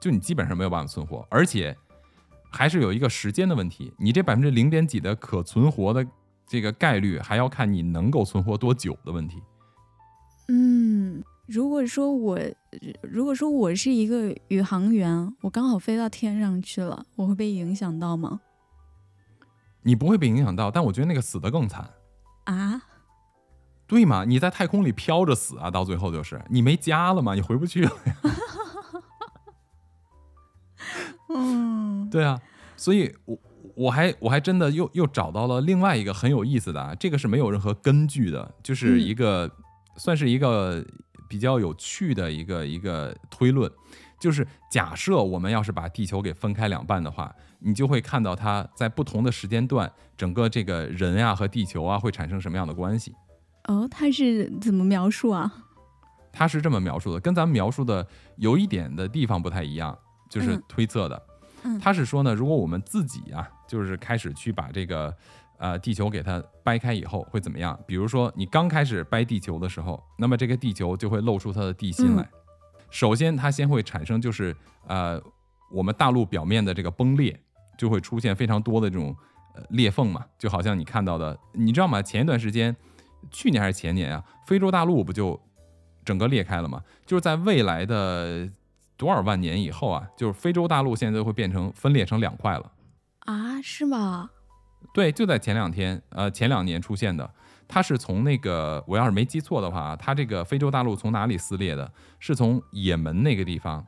[0.00, 1.76] 就你基本上没有办法存活，而且
[2.56, 3.92] 还是有一个时间的问题。
[3.98, 6.06] 你这百分之零点几的可存活的
[6.46, 9.42] 这个概率，还要看你能够存活多久的问题。
[10.48, 12.38] 嗯，如果说我
[13.02, 18.40] 如果说我是一个宇航员，我刚好飞到天上去了，我会被影响到吗？
[19.82, 21.90] 你不会被影响到，但我觉得那个死的更惨
[22.44, 22.82] 啊！
[23.86, 24.24] 对嘛？
[24.24, 27.34] 你在太空里飘着死啊，到最后就是你没家了嘛？
[27.34, 28.16] 你回不去了呀。
[32.16, 32.40] 对啊，
[32.76, 33.38] 所以我
[33.74, 39.50] 我还我还真的又又找到了另外一个很有意思的啊，这个是没有任何根据的，就是一个
[39.96, 40.82] 算是一个
[41.28, 43.70] 比较有趣的一个一个推论，
[44.18, 47.34] 就是假设我们要是把地球给分开两半的话。
[47.58, 53.14] 你就会看到它在不同的时间段，整个这个人呀和地球啊会产生什么样的关系？
[53.64, 55.50] 哦，它是怎么描述啊？
[56.30, 59.98] 它是这么描述的，跟咱们描述的有一点的地方不太一样，
[60.30, 61.16] 就是推测的。
[61.16, 61.35] 嗯，
[61.80, 65.14] 他是说呢，如果我们自己啊，就是开始去把这个
[65.58, 67.78] 呃地球给它掰开以后会怎么样？
[67.86, 72.28] 比如说你刚开始掰地球的时候，那么这个地球就会露出它的地心来。
[72.90, 75.20] 首先，它先会产生就是呃
[75.70, 77.38] 我们大陆表面的这个崩裂。
[77.78, 79.14] 就会出现非常多的这种
[79.54, 82.00] 呃裂缝嘛，就好像你看到的，你知道吗？
[82.00, 82.74] 前一段时间，
[83.30, 85.38] 去年还是前年啊，非洲大陆不就
[86.02, 86.82] 整个裂开了吗？
[87.04, 88.48] 就是在未来的
[88.96, 92.72] 多少万年以后啊，就是非洲大陆现在会变成分裂成两块了
[93.20, 93.60] 啊？
[93.62, 94.30] 是吗？
[94.94, 97.28] 对，就在前两天，呃，前两年出现的，
[97.66, 101.90] 它是从那个我要是没记错的话，它这个非洲大陆从哪里撕裂的？
[102.18, 103.84] 是从也门那个地方。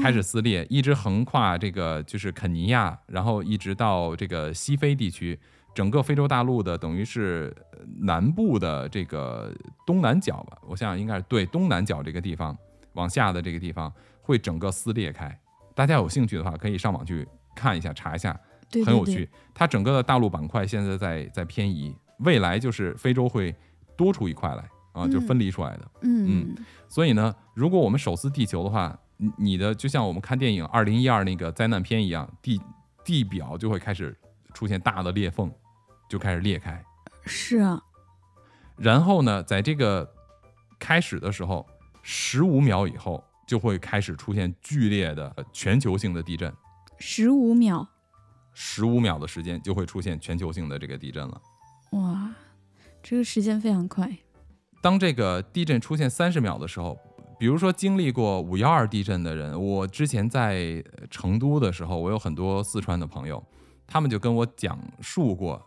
[0.00, 5.36] 开始撕裂，一直横跨这个就是肯尼亚，然后一直到这个西非地区，
[5.74, 7.52] 整个非洲大陆的等于是
[7.98, 9.52] 南部的这个
[9.84, 12.56] 东南角吧，我想想应该是对东南角这个地方
[13.00, 15.36] 往下的这个地方会整个撕裂开。
[15.74, 18.38] 大家有兴趣的话，可以上网去看一下，查一下，
[18.84, 19.28] 很有趣。
[19.54, 23.54] 它整个的大陆板块现在在在偏移，未来就是非洲会
[23.96, 25.90] 多出一块来啊，就分离出来的。
[26.02, 28.98] 嗯嗯，所以呢，如果我们手撕地球的话。
[29.22, 32.58] 你你的就像我们看电影《二零一二》那个灾难片一样，地
[33.04, 34.16] 地表就会开始
[34.54, 35.52] 出现大的裂缝，
[36.08, 36.82] 就开始裂开。
[37.26, 37.78] 是啊。
[38.78, 40.10] 然后呢，在这个
[40.78, 41.66] 开始的时候，
[42.02, 46.52] 十五秒以后就会开始出现剧烈的全球性的地震。
[46.98, 47.88] 十五秒。
[48.52, 51.40] 十五秒的时间就会出现全球性的这个地震了。
[51.92, 52.34] 哇，
[53.02, 54.10] 这个时间非常快。
[54.82, 56.98] 当这个地震出现三十秒的时候。
[57.38, 63.42] 比如说经历过五幺二地震的人，我之前在成都的时候，我有很多四川的朋友，
[63.86, 65.58] 他们就跟我讲述过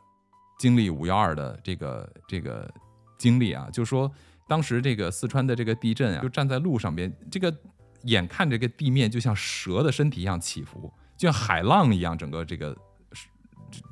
[0.60, 2.72] 经历五幺二的这个这个
[3.17, 4.12] 经历啊，就说
[4.48, 7.56] 当时这个四川的这个地震啊，就站在路上边，这个
[8.04, 12.78] 眼看这个地面就像蛇的身体一样起伏，就像海浪一样，整个这个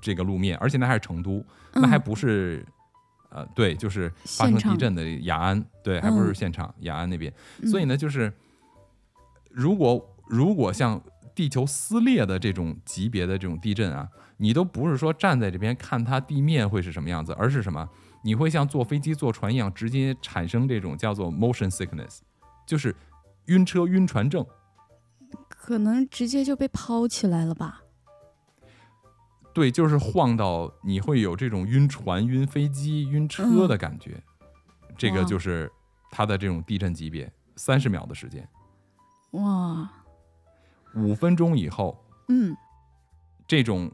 [0.01, 2.65] 这个路面，而且那还是成都，那还不是。
[3.33, 7.33] 呃，对，就是发生地震的雅安，对，还不是现场，雅安那边。
[7.63, 8.29] 所以呢，就是
[9.49, 11.01] 如果如果像
[11.33, 17.87] 地球撕裂的这种级别的这种地震啊，你都不是说站在这边看它地面会是什么样子，而是什么？
[18.23, 22.19] 你会像坐飞机、坐船一样，直接产生这种叫做 motion sickness，
[22.65, 22.95] 就是
[23.45, 24.45] 晕车、晕船症，
[25.47, 27.81] 可能直接就被抛起来了吧。
[29.53, 34.23] 对，就是晃到你会有这种晕船、晕飞机、晕车的感觉，
[34.97, 35.69] 这个就是
[36.09, 38.47] 它的这种地震级别，三十秒的时间，
[39.31, 39.91] 哇，
[40.95, 42.55] 五分钟以后，嗯，
[43.45, 43.91] 这种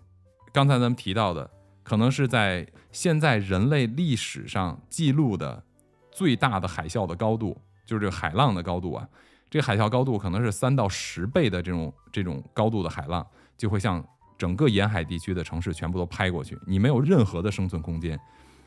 [0.53, 1.49] 刚才咱们提到的，
[1.87, 5.63] 可能是在现在人类历史上记录的
[6.11, 9.07] 最大的海啸的高度，就是这个海浪的高度啊，
[9.49, 13.25] 这个海啸高度可能是三到十倍的这种这种高度的海浪，
[13.57, 14.05] 就会像。
[14.37, 18.19] 整个沿海地区的城市全部都拍过去，你没有任何的生存空间，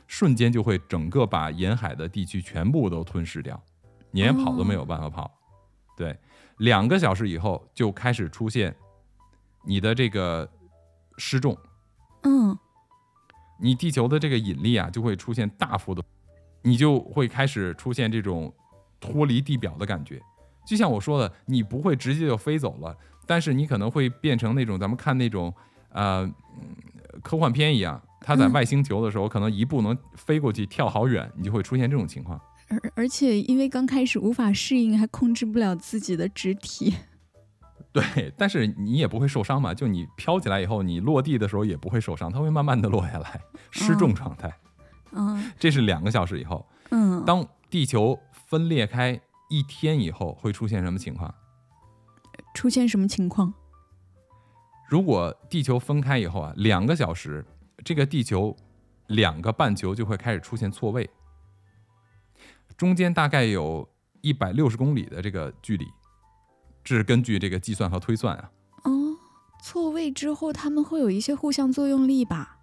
[0.09, 3.62] 瞬间就会整个把沿海的地区全部都吞噬掉，
[4.11, 5.30] 你连跑都没有办法跑。
[5.96, 6.18] 对，
[6.56, 8.74] 两个小时以后就开始出现
[9.64, 10.50] 你的这个
[11.18, 11.56] 失重，
[12.24, 12.59] 嗯，
[13.60, 16.02] 你地球的这个引力啊就会出现大幅度，
[16.62, 18.52] 你就会开始出现这种
[18.98, 20.20] 脱离地表的感觉，
[20.66, 22.96] 就像我说的，你不会直接就飞走了。
[23.26, 25.54] 但是你可能会变成那种咱们看那种
[25.90, 26.28] 呃
[27.22, 32.40] 科幻片一样，它在外星球的时候可能一步能飞过去跳好远，你就会出现这种情况。
[32.68, 36.94] 而而且因为刚开始无法适应，还控制不了自己的肢体。
[37.92, 44.53] 对，但是你也不会受伤嘛，就你飘起来以后，你落地的时候也不会受伤，它会慢慢的落下来，失重状态。
[45.12, 46.64] 嗯这是两个小时以后。
[46.90, 51.35] 嗯，当地球分裂开一天以后，会出现什么情况？
[52.55, 53.53] 出现什么情况？
[54.88, 57.44] 如果地球分开以后啊，两个小时，
[57.85, 58.57] 这个地球
[59.07, 61.09] 两个半球就会开始出现错位，
[62.76, 63.88] 中间大概有
[64.20, 65.87] 一百六十公里的这个距离，
[66.82, 68.50] 这是根据这个计算和推算啊。
[68.84, 69.16] 哦，
[69.62, 72.58] 错位之后，它们会有一些互相作用力吧？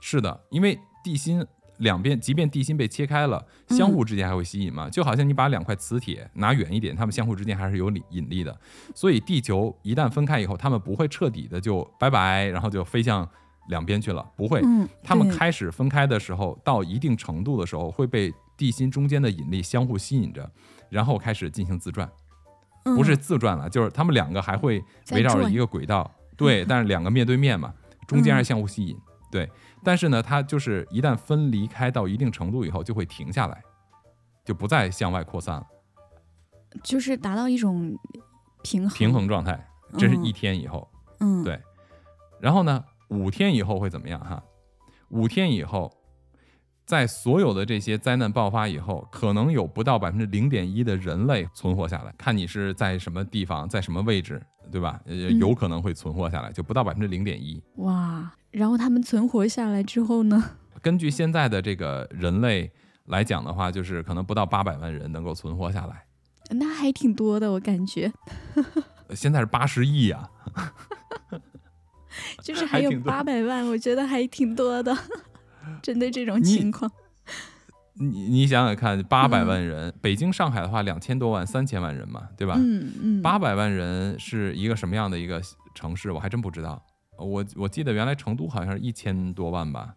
[0.00, 1.44] 是的，因为地心
[1.78, 8.56] 两边，即便地心被切开了，嗯相互之间还会吸引嘛，就好像你把两块磁铁拿远一点，它们相互之间还是有引引力的。
[8.94, 13.28] 所以地球一旦分开以后，它们不会彻底的就拜拜，然后就飞向
[13.68, 14.60] 两边去了，不会。
[14.62, 20.48] 嗯，它们开始分开的时候，到一定程度的时候，会被地心中间的引力相互吸引着，
[20.90, 22.08] 然后开始进行自转，
[22.84, 27.72] 不是嗯自转了，就是他们两个还会围绕着一个轨道，对，但是两个面对面嘛，
[28.06, 28.96] 中间还是相互吸引，
[29.30, 29.50] 对。
[29.82, 33.62] 但是呢，它就是一旦分离开到一定程度以后，就会停下来，
[34.44, 35.66] 就不再向外扩散了，
[36.82, 37.98] 就是达到一种
[38.62, 38.90] 平衡。
[38.96, 39.68] 平衡状态。
[39.96, 41.60] 这是嗯一天以后，嗯，对
[42.40, 44.42] 然后呢，五天以后会怎么样哈？
[45.10, 45.93] 五天以后，
[46.86, 52.14] 在所有的这些灾难爆发以后，可能有不到百分之零点一的人类存活下来。
[52.18, 55.00] 看你是在什么地方，在什么位置，对吧？
[55.06, 57.62] 呃，有可能会存活下来，就不到百分之零点一。
[57.76, 60.42] 哇，然后他们存活下来之后呢？
[60.82, 62.70] 根据现在的这个人类
[63.06, 66.04] 来讲的话，就是可能不到八百万人能够存活下来。
[66.50, 68.12] 那还挺多的，我感觉，
[69.08, 70.30] 呃 现在是八十亿啊，
[72.44, 74.94] 就是还有八百万，我觉得还挺多的。
[75.82, 76.90] 针对这种情况，
[77.94, 82.54] 你你想想看，八百万人，北京、上海的话两千多万、三千万人嘛，对吧？
[82.58, 85.40] 嗯嗯，八百万人是一个什么样的一个
[85.74, 86.10] 城市？
[86.10, 86.84] 我还真不知道。
[87.16, 89.94] 我我记得原来成都好像是一千多万吧，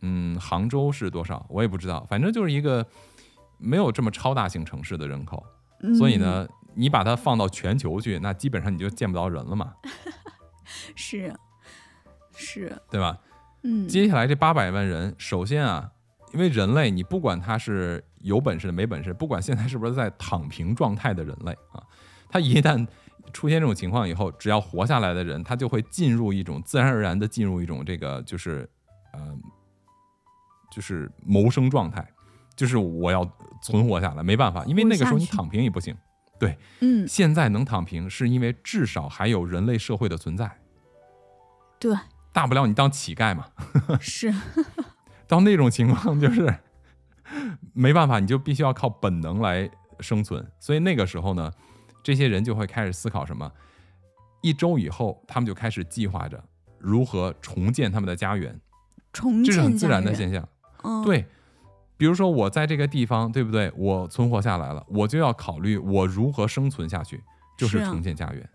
[0.00, 1.44] 嗯，杭州是多少？
[1.50, 2.06] 我也不知道。
[2.08, 2.86] 反正就是一个
[3.58, 5.44] 没有这么超大型城市的人口，
[5.82, 9.74] 嗯所以呢，你把它放到全球去，那基本上你就见不到人了嘛，
[10.96, 11.34] 是
[12.34, 13.18] 是，对吧？
[13.64, 15.90] 嗯，接下来这八百万人，首先啊，
[16.32, 21.82] 因为人类你不管他是有本事的没本事，不管现在是不是在躺平状态的人类啊，
[22.28, 22.86] 他一旦
[23.32, 28.68] 出现这种情况以后，只要活下来的人，他就会进入一种自然而然的进入一种这个就是
[29.12, 29.36] 呃
[30.70, 32.06] 就是谋生状态，
[32.54, 33.26] 就是我要
[33.62, 35.96] 存活下来，没办法，因为那个时候你躺平也不行。
[36.38, 40.58] 对嗯，现在能躺平，是因为至少还有人类社会的存在，
[41.78, 41.96] 对，
[42.34, 43.46] 大不了你当乞丐嘛。
[44.02, 44.34] 是，
[45.26, 46.54] 到那种情况就是
[47.72, 49.70] 没办法，你就必须要靠本能来
[50.00, 50.46] 生存。
[50.60, 51.50] 所以那个时候呢，
[52.02, 53.50] 这些人就会开始思考什么？
[54.42, 56.42] 一周以后，他们就开始计划着
[56.78, 58.60] 如何重建他们的家园，
[59.12, 60.46] 重这是很自然的现象。
[60.82, 61.24] 嗯，对，
[61.96, 63.72] 比如说我在这个地方，对不对？
[63.74, 67.22] 我存活下来了，我就要考虑我如何生存下去，
[67.56, 68.50] 就是重建家园。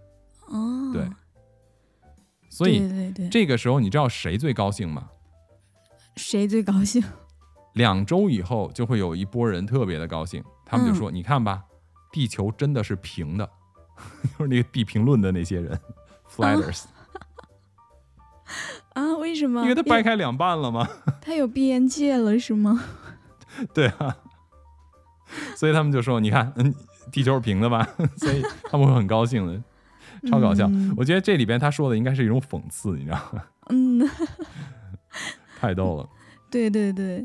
[0.46, 1.10] 哦，对
[2.50, 5.10] 所以对对对，这个时候，你知道谁最高兴吗？
[6.16, 7.02] 谁最高兴？
[7.74, 11.64] 两周以后就会有一波人特别的高兴，他们就嗯说：“你看吧，
[12.12, 13.50] 地球真的是平的。
[14.38, 15.80] ”就是那个地评论的那些人，
[16.30, 16.84] flatters，、
[18.94, 19.16] 啊？
[19.20, 19.62] 为什么？
[19.62, 20.88] 因为它掰开两半了吗。
[21.22, 22.84] 它有边界了是吗？
[23.74, 24.18] 对啊，
[25.56, 26.74] 所以他们就说：“你看，嗯，
[27.12, 29.62] 地球是平的吧？”所以他们会很高兴的，
[30.30, 30.68] 超搞笑。
[30.68, 33.44] 嗯我觉得这里边他说的应该是一种讽刺，你知道吗？
[33.70, 34.10] 嗯，
[35.60, 36.10] 太逗了。
[36.50, 37.20] 对对对，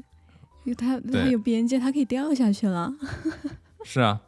[0.64, 2.92] 因为它它对有边界，他可以掉下去了。
[3.84, 4.20] 是啊，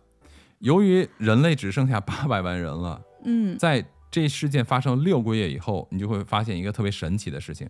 [0.61, 7.69] 由于人类只剩下八百万人了，嗯在这事件发生六个月以后，你就会发现一个特别神奇的事情，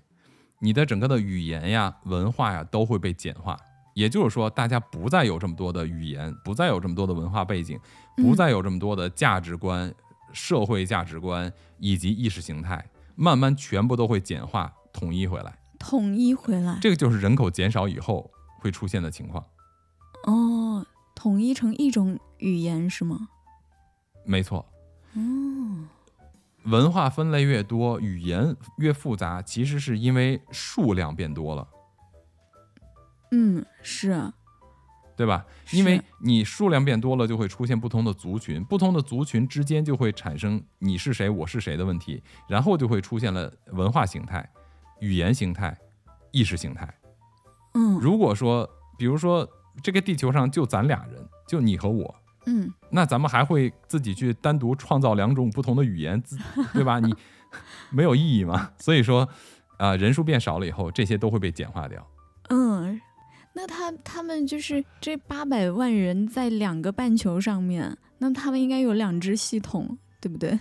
[0.60, 3.56] 你的整个的语言呀、文化呀都会被简化。
[3.94, 7.80] 也就是说，大家不再有这么多的语言，不再有这么多的文化背景，
[8.16, 9.90] 不再有这么多的价值观、
[10.36, 12.84] 社会价值观以及意识形态，
[13.14, 15.58] 慢慢全部都会简化、统一回来。
[15.78, 16.78] 统一回来。
[16.82, 18.30] 这个就是人口减少以后
[18.60, 19.42] 会出现的情况。
[20.24, 23.28] 哦，统一成一种语言是吗？
[24.24, 24.66] 没错，
[25.14, 25.88] 哦，
[26.64, 31.66] 文化分类越多，语言越复杂，其实是因为数量变多了。
[33.30, 34.34] 嗯，是啊，
[35.16, 35.44] 对吧？
[35.72, 44.48] 因为你数量变多了，就会出现不同的族群，不同的族群之间就会产生你是谁，我是谁的问题，然后就会出现了文化形态、
[45.00, 45.76] 语言形态、
[46.30, 46.92] 意识形态。
[47.74, 49.48] 嗯如果说，比如说
[49.82, 52.14] 这个地球上就咱俩人，就你和我，
[52.46, 56.38] 嗯那咱们还会自己去单独创造两种不同的语言，自
[56.72, 56.98] 对吧？
[57.00, 57.14] 你
[57.90, 58.70] 没有意义嘛。
[58.78, 59.28] 所以说，
[59.78, 62.06] 啊、人数变少了以后，这些都会被简化掉。
[62.48, 63.00] 嗯，
[63.58, 70.60] 那他他们就是这八百万人在两个半球上面，那他们应该有两只系统，对不对？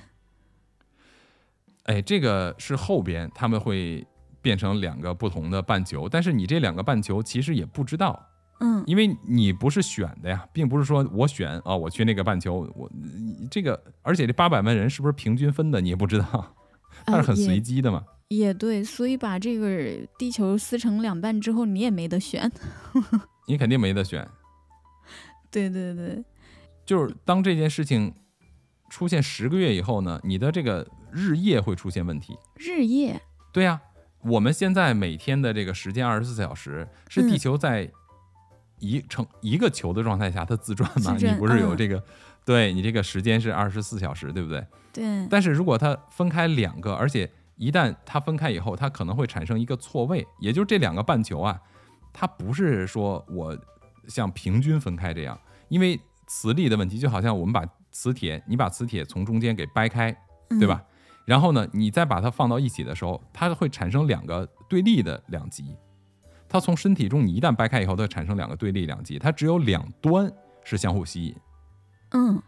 [1.84, 4.08] 哎，这个是后边他们会
[4.42, 8.28] 变成两个不同的半球，但是你这两个半球其实也不知道，
[8.62, 16.56] 嗯因为你不是选的呀，并不是说我选啊，我去那个半球，我你这个，而且这八百万人是不是平均分的，你也不知道，
[17.06, 18.06] 它是很随机的嘛。
[18.28, 22.52] 也对，所以把这个地球撕成两半之后，你也没得选。
[23.48, 24.28] 你肯定没得选。
[25.52, 26.24] 对对对，
[26.86, 28.14] 就是当这件事情
[28.90, 32.36] 出现十个月以后呢，你的这个日夜会出现问题。
[32.56, 33.22] 日夜，
[33.54, 33.80] 对呀、
[34.24, 37.90] 我们现在每天的这个时间二十四小时，是嗯地球在
[38.80, 41.16] 一成一个球的状态下它自转嘛？
[41.18, 42.04] 转你不是有嗯这个？
[42.44, 44.66] 对你这个时间是二十四小时，对不对？
[44.92, 51.60] 对，但是如果它分开两个，而且一旦它分开以后，它可能会产生一个错位，也就是这两个半球啊，
[52.12, 53.58] 它不是说我
[54.08, 55.40] 像平均分开这样，
[55.70, 60.16] 因为磁力的问题，就好像我们把磁铁，你把磁铁从中间给掰开，
[60.60, 60.84] 对吧？
[61.26, 65.76] 然后呢，你再把它放到一起的时候，它会产生两个对立的两极。
[66.48, 70.32] 它从身体中你一旦掰开以后，它会产生两个对立两极，它只有两端
[70.64, 71.36] 是相互吸引。
[72.12, 72.36] 嗯？
[72.36, 72.44] 嗯，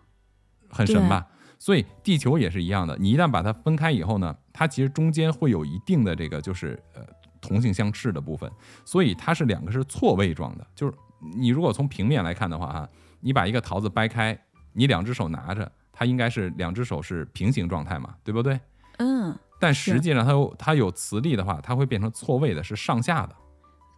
[0.70, 1.26] 很神吧？
[1.60, 7.02] 所以地球也是一样的，你一旦把它分开以后呢，它其实中间会有一定的这个就是呃
[7.42, 8.52] 同性相斥的部分，
[8.86, 10.68] 所以它是两个是错位状的。
[10.76, 10.94] 就是
[11.36, 12.90] 你如果从平面来看的话啊，
[13.20, 14.40] 你把一个桃子掰开，
[14.74, 18.60] 你两只手拿着，它应该是两只手是平行状态嘛，对不对？
[18.98, 23.36] 嗯，但实际上它有它有磁力的话，它会变成错位的，是上下的，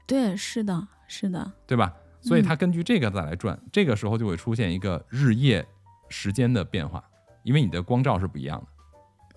[0.07, 1.93] 对，是的，是的，对吧？
[2.21, 5.65] 所以它根据这个再来转，这个时候就会出现一个日夜
[6.09, 7.01] 时间的变化，
[7.49, 8.67] 因为你的光照是不一样的。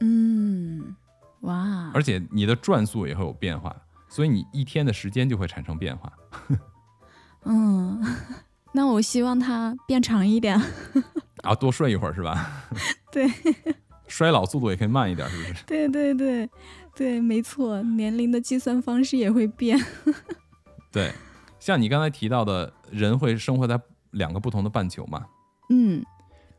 [0.03, 0.95] 嗯，
[1.41, 3.75] 哇，而且你的转速也会有变化，
[4.07, 6.13] 所以你一天的时间就会产生变化。
[7.45, 8.05] 嗯，
[8.73, 10.61] 那我希望它变长一点。
[11.43, 12.69] 啊，多睡一会儿是吧？
[13.11, 13.27] 对，
[14.07, 15.65] 衰老速度也可以慢一点，是不是？
[15.65, 16.51] 对对对
[16.95, 19.83] 对，没错，年龄的计算方式也会变。
[20.93, 21.11] 对，
[21.59, 25.25] 像你刚才提到的，人会生活在两个不同的半球嘛，
[25.71, 26.05] 嗯，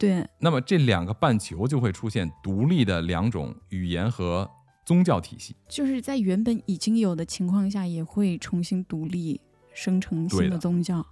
[0.04, 4.52] 对，那么这两个半球就会出现独立的两种语言和
[4.86, 5.56] 宗教体系。
[5.70, 9.40] 就是在原本已经有的情况下，也会重新独立
[9.74, 11.06] 生成新的的宗教。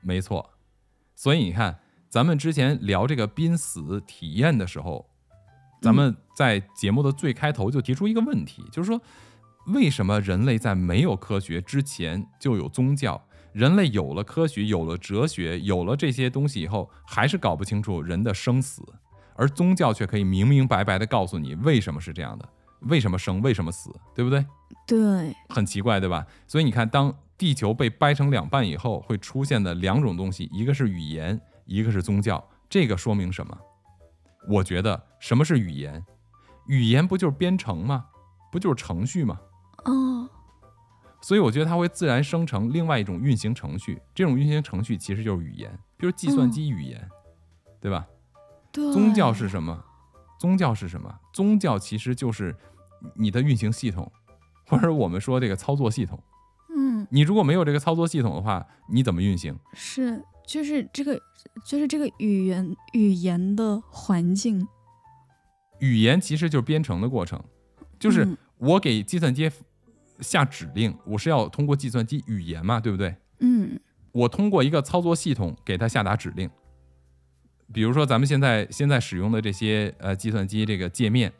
[0.00, 0.50] 没错，
[1.16, 5.04] 所以你看，咱们之前聊这个濒死体验的时候，
[5.80, 9.02] 咱们在节目的最开头就提出一个问题，就是说，
[9.66, 13.26] 为什么人类在没有科学之前就有宗教？
[13.52, 18.82] 人类有了科学，有了哲学，有了这些东西以后，还是搞不清楚人的生死，
[19.34, 22.48] 而宗教却可以明明白白的告诉你为什么是这样的，
[22.82, 24.44] 为什么生，为什么死，对不对？
[24.86, 26.26] 对，很奇怪，对吧？
[26.46, 32.42] 所以你看，当地球被掰成两半以后，会出现的两种东西，一个是语言，一个是宗教。
[32.70, 33.56] 这个说明什么？
[34.48, 36.02] 我觉得什么是语言？
[36.66, 38.06] 语言不就是编程吗？
[38.50, 39.38] 不就是程序吗？
[39.84, 40.28] 哦，
[41.22, 47.08] 所以我觉得它会自然生成另外一种运行程序，这种运行程序其实就是语言，比如计算机语言，
[47.80, 48.06] 对吧？
[48.72, 49.84] 对，宗教是什么？
[50.38, 51.20] 宗教是什么？
[51.32, 52.54] 宗教其实就是
[53.14, 54.10] 你的运行系统，
[54.66, 56.20] 或者我们说这个操作系统。
[56.74, 59.56] 嗯，你如果没有这个操作系统的话，你怎么运行？
[59.74, 61.20] 是，就是这个，
[61.64, 64.66] 就是这个语言语言的环境，
[65.78, 67.40] 语言其实就是编程的过程，
[68.00, 69.50] 就是嗯我给计算机
[70.20, 73.14] 下指令，我是要通过计算机语言嘛，对不对？
[73.40, 73.78] 嗯
[74.12, 76.48] 我通过一个操作系统给它下达指令，
[77.72, 81.32] 比如说咱们现在现在使用的这些呃计算机这个界面，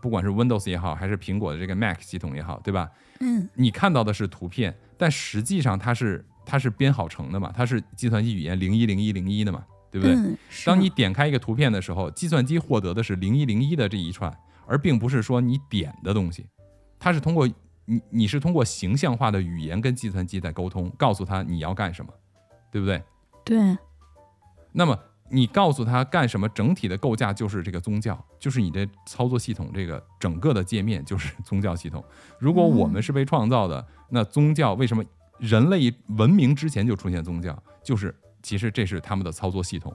[0.00, 2.90] 不管是 Windows 也好，还是苹果的这个 Mac 系统也好，对吧？
[3.20, 10.16] 嗯你看到的是图片，但实际上它是它是编好成的嘛，它是计算机语言零一零一零一的嘛，对不对？
[10.16, 16.44] 嗯，当你点开一个图片的时候，计算机获得的是零一零一的这一串，而并不是说你点的东西，
[16.98, 17.48] 它是通过
[17.86, 22.12] 你你是通过形象化的语言跟计算机在沟通，告诉他你要干什么，
[22.70, 23.02] 对不对？
[23.44, 23.78] 对，
[24.72, 24.98] 那么
[25.30, 32.04] 你告诉他干什么，整体的构架就是这个宗教，就是你的操作系统，这个整个的界面就是 宗教系统。
[32.38, 35.04] 如果我们是被创造的，那宗教为什么
[35.38, 37.56] 人类文明之前就出现宗教？
[37.84, 39.94] 就是其实这是他们的操作系统。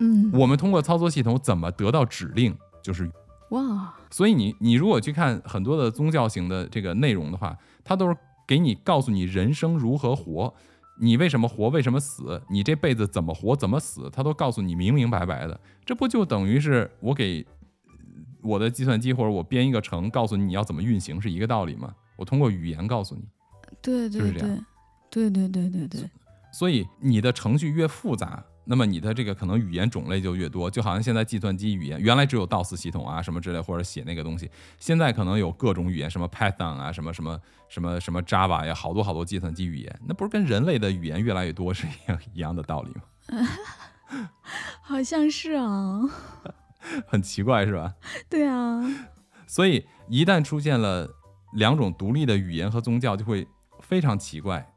[0.00, 3.10] 嗯我们通过操作系统怎么得到指令，就是
[3.50, 10.52] 哇，所以你你如果去看很多的宗教型的这个内容的话，它都是给你告诉你人生如何活。
[11.00, 15.58] 你为什么活，为什么死，你这辈子怎么活，怎么死，它都告诉你明明白白的。
[15.84, 17.46] 这不就等于是我给
[18.42, 21.94] 我的计算机或者我编一个程，告诉你你要怎么运行是一个道理吗？
[22.16, 23.22] 我通过语言告诉你。
[23.80, 24.40] 对对对，
[25.08, 26.10] 对对对对对。
[26.52, 28.44] 所以你的程序越复杂。
[28.70, 37.40] 那么你的这个可能语言种类就越多，就好像现在计算机语言原来只有 DOS 系统啊什么之类，或者写那个东西，现在可能有各种语言，什么 Python 啊，什么什么
[37.70, 43.48] 什么什么 Java 呀，好多好多计算机语言，那不是跟人类的语言越来越多是一样一样的道理吗？
[44.82, 46.02] 好像是啊，
[47.08, 47.94] 很奇怪是吧？
[48.28, 48.82] 对啊，
[49.46, 51.08] 所以一旦出现了
[51.54, 53.48] 两种独立的语言和宗教，就会
[53.80, 54.70] 非常奇怪，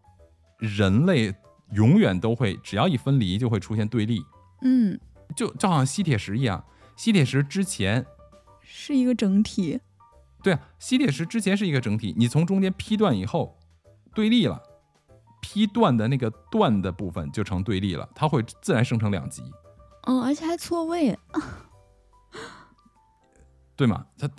[0.60, 1.36] 人类。
[1.74, 4.22] 永远都会，只要一分离就会出现对立。
[4.62, 5.00] 嗯，
[5.36, 6.64] 就就好像吸铁石一样，
[6.96, 8.06] 吸铁石之前
[8.62, 9.80] 是一个整体。
[10.44, 13.58] 对啊，吸铁石之前是一个整体，你从中间劈断以后，
[14.14, 14.62] 对立了，
[15.40, 19.44] 劈断的那个断的部分就成对立了，它会自然生成两极。
[20.04, 21.18] 嗯，而且还错位，
[23.76, 24.06] 对吗？
[24.18, 24.30] 它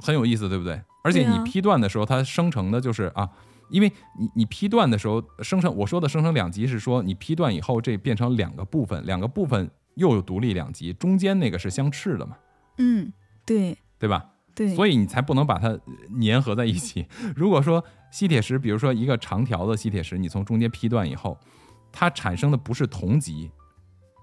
[0.00, 0.82] 很有意思，对不对？
[1.02, 3.30] 而且你劈断的时候，它生成的就是啊。
[3.68, 12.36] 因为你你劈断的时候生成，我说的生成两极是说你劈断以后这变成两个部分，两个部分又有独立两极，中间那个是相斥的嘛？
[12.78, 13.12] 嗯，
[13.44, 14.30] 对，对吧？
[14.54, 15.78] 对，所以你才不能把它
[16.20, 17.06] 粘合在一起。
[17.36, 21.38] 如果说吸铁石，比如说一个长条的吸铁石，你从中间劈断以后，
[21.92, 23.50] 它产生的不是同极，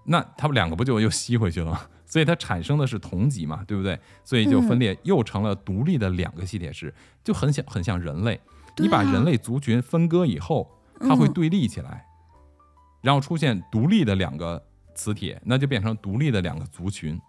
[0.05, 1.81] 那它们两个不就又吸回去了吗？
[2.05, 3.99] 所以它产生的是同极嘛，对不对？
[4.23, 8.39] 所以就分裂又成了独立的两个吸铁石，就很像很像人类。
[8.77, 10.69] 你把人类族群分割以后，
[10.99, 12.05] 它会对立起来，
[13.01, 14.63] 然后出现独立的两个
[14.95, 17.19] 磁铁，那就变成独立的两个族群。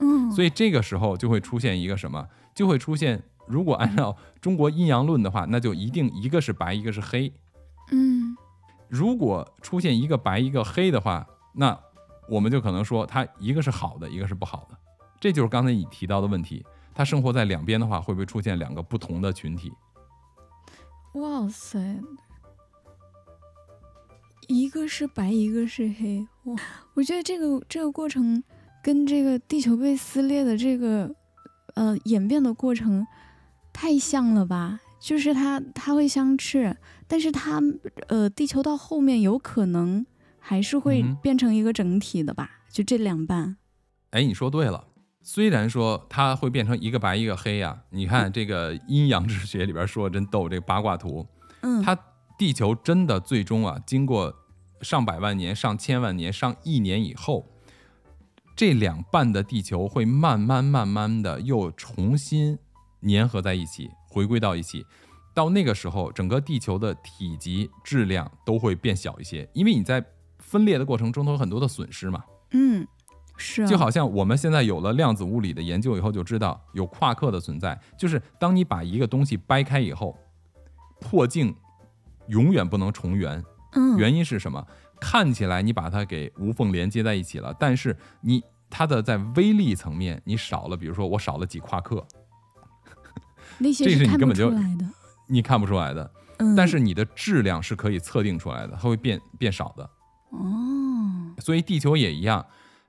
[0.00, 2.28] 嗯，所以这个时候就会出现一个什么？
[2.54, 7.32] 就会出现，如果按照中国阴阳论的话，那就一定一个是白，一个是黑。
[7.90, 8.36] 嗯，
[8.88, 11.78] 如果出现一个白一个黑的话，那
[12.28, 14.76] 我们就可能说它一个是好的，一个是不好的。
[15.18, 16.64] 这就是刚才你提到的问题，
[16.94, 19.72] 它生活在两边的话，会不会出现两个不同的群体？
[21.18, 22.00] 哇塞，
[24.46, 26.56] 一个是白，一个是黑，哇！
[26.94, 28.42] 我觉得这个这个过程
[28.82, 31.12] 跟这个地球被撕裂的这个
[31.74, 33.06] 呃演变的过程
[33.72, 34.80] 太像了吧？
[35.00, 37.60] 就是它它会相斥，但是它
[38.08, 40.04] 呃地球到后面有可能
[40.38, 42.62] 还是会变成一个整体的吧？
[42.70, 43.56] 就这两半。
[44.10, 44.87] 哎，你说对了。
[45.30, 51.26] 虽然说它会变成一个白一个黑呀，你看这个阴阳之学里边说的真逗，这个八卦图，
[51.60, 51.94] 嗯，它
[52.38, 54.34] 地球真的最终啊，经过
[54.80, 57.46] 上百万年、上千万年、上亿年以后，
[58.56, 62.58] 这两半的地球会慢慢慢慢的又重新
[63.02, 64.86] 粘合在一起，回归到一起。
[65.34, 70.02] 到那个时候，整个地球的体积、质量都会变小一些，因为你在
[70.38, 72.88] 分裂的过程中都有很多的损失嘛，嗯。
[73.38, 77.80] 是，就好像我们现在有了量子物理的研究以后，就知道有夸克的存在。
[77.96, 80.18] 就是当你把一个东西掰开以后，
[81.00, 81.54] 破镜
[82.26, 83.42] 永远不能重圆。
[83.72, 84.66] 嗯，原因是什么？
[85.00, 92.04] 看起来你把它给无缝连接在一起了，但是你它的在微粒层面你少了，比如说我少了几夸克，
[93.58, 94.52] 那些是你根本就
[95.28, 96.10] 你看不出来的。
[96.38, 99.88] 嗯，但是你的质量是可以测定出来的，它会变变少的。
[100.30, 102.44] 哦，所以地球也一样。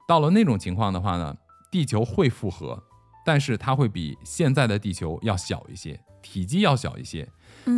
[0.09, 1.37] 到了那种情况的话呢，
[1.69, 2.83] 地球会复合，
[3.23, 7.29] 但是它会比现在的地球要小一些，体积要小一些，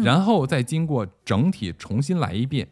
[0.02, 2.66] 然后再经过整体重新来一遍，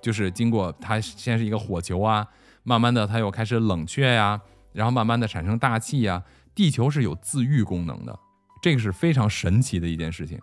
[0.00, 2.26] 就是经过它先是一个火球啊，
[2.62, 4.40] 慢慢的它又开始冷却呀，
[4.72, 8.18] 然后慢慢的产生大气呀，地球是有自愈功能的，
[8.62, 10.40] 这个是非常神奇的一件事情。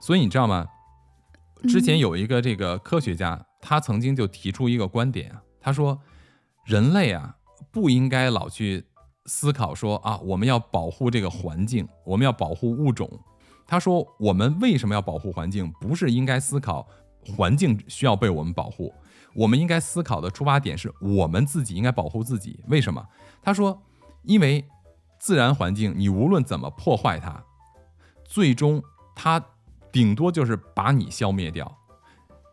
[0.00, 0.66] 所以你知道吗？
[1.68, 6.00] 之前有一个这个科学家，他曾经就提出一个观点啊，他说
[6.64, 7.36] 人类啊。
[7.70, 8.84] 不应该老去
[9.26, 13.10] 思考说啊，我们要保护这个环境，我们要保护物种。
[13.66, 15.72] 他说，我们为什么要保护环境？
[15.80, 16.86] 不是应该思考
[17.36, 18.94] 环境需要被我们保护，
[19.34, 22.60] 我们应该思考的出发点是我们自己应该保护自己。
[22.68, 23.04] 为什么？
[23.42, 23.82] 他说，
[24.22, 24.64] 因为
[25.18, 27.42] 自然环境你无论怎么破坏它，
[28.24, 28.82] 最终
[29.14, 29.44] 它
[29.90, 31.76] 顶多就是把你消灭掉，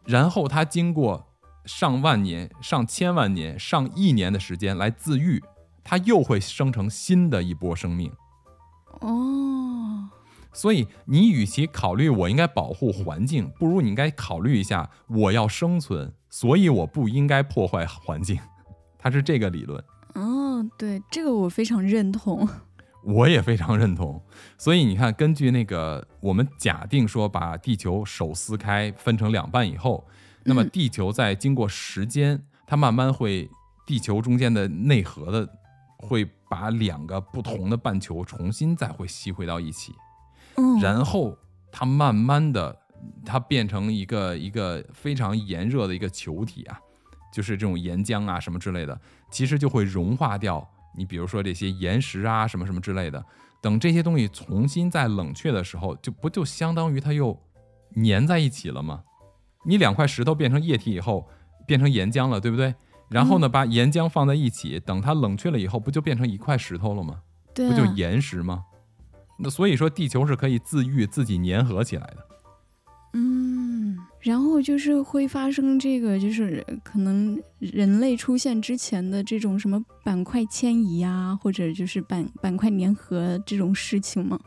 [0.06, 1.28] 然后它经过。
[1.66, 5.41] 上万年、上千万年、上亿年的时间来自愈，
[5.84, 8.11] 它又会生成新的一波生命。
[8.99, 10.09] 哦，
[10.51, 18.39] 所以你与其考虑我应该保护环境，不如你应该考虑一下我要生存，所以我不应该破坏环境。
[18.99, 19.84] 它是这个理论。
[20.16, 22.47] 哦，对，这个我非常认同。
[23.03, 24.22] 我也非常认同。
[24.57, 30.05] 所以你看，根据那个我们假定说把地球手撕开分成两半以后。
[30.45, 33.49] 那么嗯地球在经过时间，它慢慢会
[33.85, 35.47] 地球中间的内核的
[35.97, 39.93] 会把两个不同的半球重新再会吸回到一起，
[40.55, 41.37] 嗯，然后
[41.71, 42.77] 它慢慢的
[43.25, 46.79] 它变成一个一个非常炎热的一个球体啊，
[47.33, 48.99] 就是这种岩浆啊什么之类的，
[49.31, 53.23] 其实就会融化掉你比如说这些岩石啊什么什么之类的。
[53.61, 57.41] 等这些东西重新再冷却的时候，就不就相当于它又
[57.95, 59.01] 粘在一起了吗？
[59.64, 61.28] 你两块石头变成液体以后，
[61.66, 62.74] 变成岩浆了，对不对？
[63.09, 67.22] 然后呢，把岩浆放在一起，等它冷却了以后，不就变成一块石头了吗？
[67.53, 68.64] 对、不就啊，岩石吗？
[69.38, 72.18] 那所以说，地球是可以自愈、自己粘合起来的。
[73.14, 84.39] 嗯，然后就是会发生这个，就是可能人类出现之前的这种什么板块迁移啊，或者就是板板块粘合这种事情吗？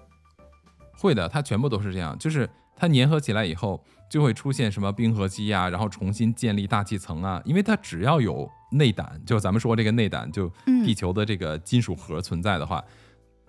[0.98, 12.82] 会的，它全部都是这样，就是它粘合起来以后，就会出现什么冰河期啊，然后重新建立大气层啊，因为它只要有内胆，就咱们说这个内胆，就嗯地球的这个金属核存在的话，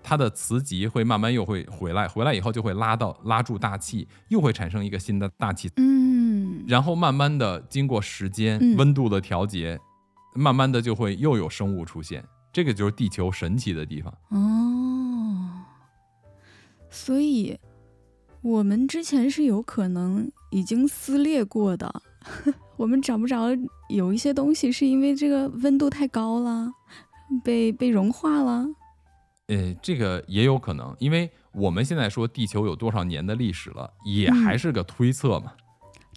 [0.02, 9.80] 它的磁极会慢慢又会回来，回来以后就会拉到拉住大气，又会产生一个新的大气，嗯，然后慢慢的经过时间嗯温度的调节，
[10.34, 14.14] 慢慢的就会又有生物出现，这个就是地球神奇的地方。
[14.30, 15.50] 哦，
[16.90, 17.60] 所以
[18.42, 22.02] 我们之前是有可能已经撕裂过的，
[22.78, 23.48] 我们找不着
[23.90, 26.72] 有一些东西是因为这个温度太高了，
[27.44, 28.66] 被被融化了。
[29.48, 35.54] 呃，这个也有可能，因为我们现在说地球有多少年的历史了，也嗯还是个推测嘛。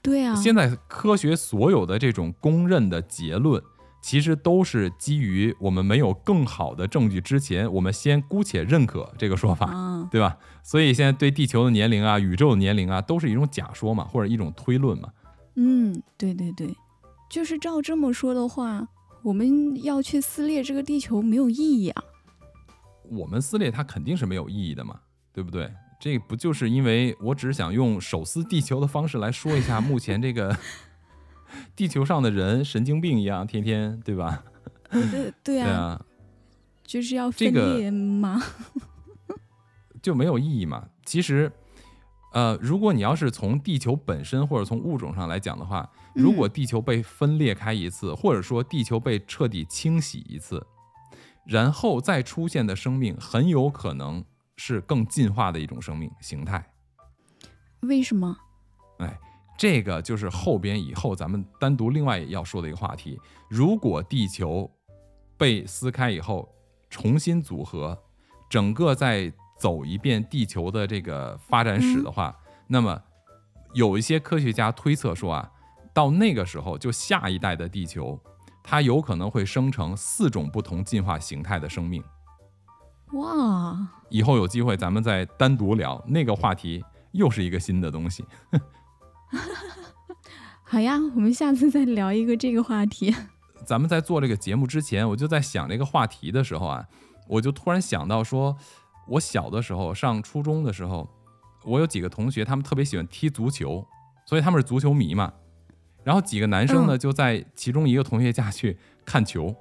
[0.02, 3.62] 对啊，现在科学所有的这种公认的结论，
[4.00, 10.36] 其实都是基于我们没有更好的证据之前，我们先姑且认可这个说法，啊，对吧？
[10.62, 15.10] 所以现在对地球的年龄啊、宇宙的年龄啊，都是一种假说嘛，或者一种推论嘛。
[15.56, 16.74] 嗯，对对对，
[17.28, 18.88] 就是照这么说的话，
[19.22, 22.04] 我们要去撕裂这个地球没有意义啊。
[23.10, 25.00] 我们撕裂它肯定是没有意义的嘛，
[25.32, 25.70] 对不对？
[26.00, 30.56] 这不就是因为我只是想用手撕地球的方式来说一下目前这个
[31.76, 34.42] 地球上的人神经病一样，天天对吧？
[34.90, 36.04] 对 对对啊，啊，
[36.82, 38.40] 就是要分这个裂吗？
[40.02, 40.88] 就没有意义嘛。
[41.04, 41.52] 其实，
[42.32, 50.66] 呃，如果你要是从地球本身或者从物种上来讲的话，如果地球被分裂开一次，或者说地球被彻底清洗一次，
[51.44, 54.24] 然后再出现的生命，很有可能
[54.56, 56.72] 是更进化的一种生命形态。
[57.80, 58.36] 为什么？
[58.98, 59.18] 哎，
[59.60, 63.20] 这个就是后边以后咱们单独另外要说的一个话题。
[63.50, 64.70] 如果地球
[65.36, 66.48] 被撕开以后
[66.88, 68.02] 重新组合，
[68.48, 72.34] 整个再走一遍地球的这个发展史的话，
[72.68, 72.98] 那么
[73.74, 75.50] 有一些科学家推测说啊，
[75.92, 78.18] 到那个时候就下一代的地球，
[78.62, 82.02] 它有可能会生成四种不同进化形态的生命。
[83.12, 86.82] 哇，以后有机会咱们再单独聊那个话题，
[87.12, 88.24] 又是一个新的东西。
[90.62, 93.14] 好呀，我们下次再聊一个这个话题。
[93.66, 96.86] 咱们在做这个节目之前，我就在想这个话题的时候啊，
[97.28, 98.56] 我就突然想到说，
[99.08, 101.08] 我小的时候上初中的时候，
[101.64, 103.86] 我有几个同学，他们特别喜欢踢足球，
[104.26, 105.32] 所以他们是足球迷嘛。
[106.02, 109.54] 然后几个男生呢，嗯就在其中一个同学家去看球，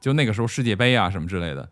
[0.00, 1.70] 就那个时候世界杯啊什么之类的。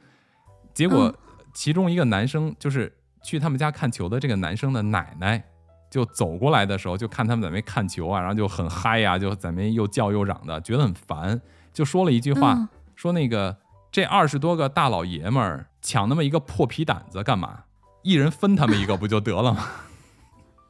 [0.72, 1.14] 结果嗯
[1.52, 5.44] 其中一个男生就是去他们家看球的这个男生的奶奶，
[5.90, 11.40] 就走过来的时候，就看他们在那边看球啊，然后就很嗨呀、就在那边又叫又嚷的，觉得很烦，
[11.72, 13.56] 就说了一句话，嗯说那个
[13.92, 17.60] 这二十多个大老爷们儿抢那么一个破皮胆子干嘛？
[18.02, 19.66] 一人分他们一个不就得了吗？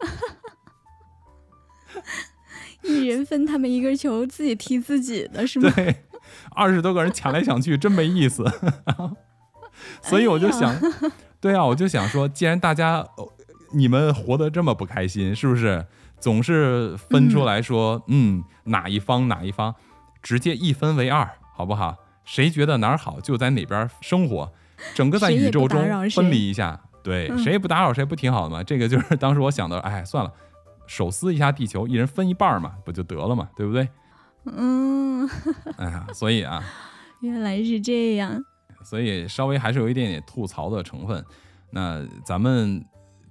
[2.82, 5.70] 一人分他们一个球，自己踢自己的是吗？
[5.74, 6.04] 对，
[6.50, 8.44] 二十多个人抢来抢去，真没意思。
[10.02, 10.74] 所以我就想，
[11.40, 13.32] 对啊，我就想说，既然大家呃
[13.72, 15.84] 你们活得这么不开心，是不是
[16.18, 19.74] 总是分出来说，嗯哪一方哪一方，
[20.22, 21.96] 直接一分为二，好不好？
[22.24, 24.52] 谁觉得哪儿好，就在哪边生活，
[24.94, 28.62] 整个在宇宙中分离一下，对，嗯谁也不打扰谁，不挺好的吗？
[28.66, 30.32] 这个就是当时我想的，哎，算了。
[30.86, 33.86] 手撕一下地球，一人分一半嘛，不就得了嘛，对不对？
[34.46, 35.28] 嗯，
[35.76, 36.64] 哎呀，所以啊，
[37.20, 38.42] 原来是这样。
[38.82, 41.22] 所以稍微还是有一点点吐槽的成分。
[41.70, 42.82] 那咱们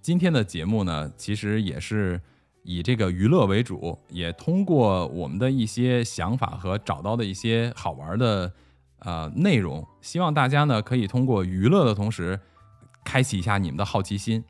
[0.07, 2.21] 今天的节目呢，其实也是
[2.63, 8.49] 以这个娱乐为主，也通过我们的一些想法和找到的一些好玩的
[8.99, 12.39] 呃内容，希望大家呢可以通过娱乐的同时，
[13.03, 14.41] 开启一下你们的好奇心。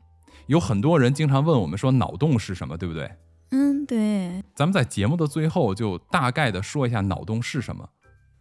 [0.46, 3.10] 有很多人经常问我们说脑洞是什么，对不对？
[3.50, 7.88] 嗯，对，咱们在节目的最后就大概的说一下脑洞是什么。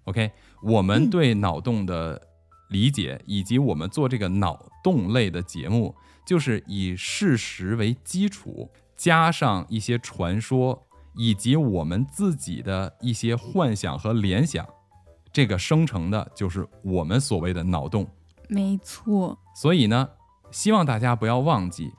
[0.03, 0.29] OK，
[0.61, 2.21] 我们嗯对脑洞的
[2.69, 5.95] 理解，以及我们做这个脑洞类的节目，
[6.27, 14.67] 就是以事实为基础，加上一些传说，以及我们自己的一些幻想和联想，
[15.31, 18.05] 这个生成的就是我们所谓的脑洞。
[18.49, 20.09] 没错，所以呢，
[20.51, 21.93] 希望大家不要忘记，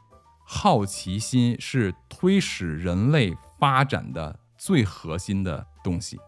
[0.44, 6.18] 好奇心是推使人类发展的最核心的东西。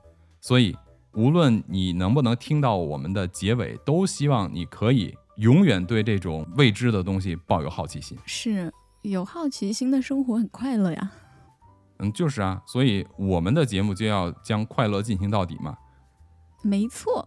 [0.41, 0.75] 所以，
[1.13, 8.17] 无论你能不能听到我们的结尾，都希望你可以永远对这种未知的东西抱有好奇心。
[8.27, 8.71] 是
[9.03, 11.11] 有好奇心的生活很快乐呀。
[11.99, 15.77] 嗯，就是啊，所以我们的节目就要将快乐进行到底嘛。
[16.63, 17.27] 没错，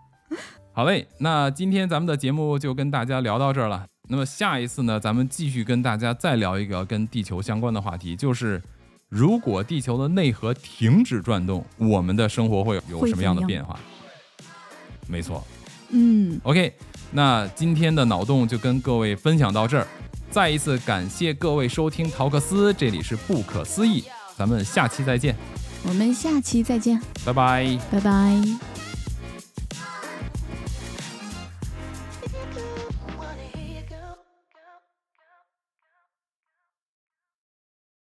[0.72, 3.86] 好嘞，那今天咱们的节目就跟大家聊到这儿了。
[4.08, 8.62] 那么下一次呢，咱们继续跟大家再聊一个跟地球相关的话题，就是
[9.10, 13.78] 如果地球的内核停止转动，我们的生活会有什么样的变化？
[15.06, 15.44] 没错
[15.90, 16.74] 嗯，，OK，
[17.16, 19.86] 那今天的脑洞就跟各位分享到这儿。
[20.30, 24.02] 再一次感谢各位收听陶克斯，这里是不可思议，
[24.36, 25.36] 咱们下期再见，
[25.86, 27.78] 我们下期再见，拜拜。
[27.88, 28.83] 拜拜。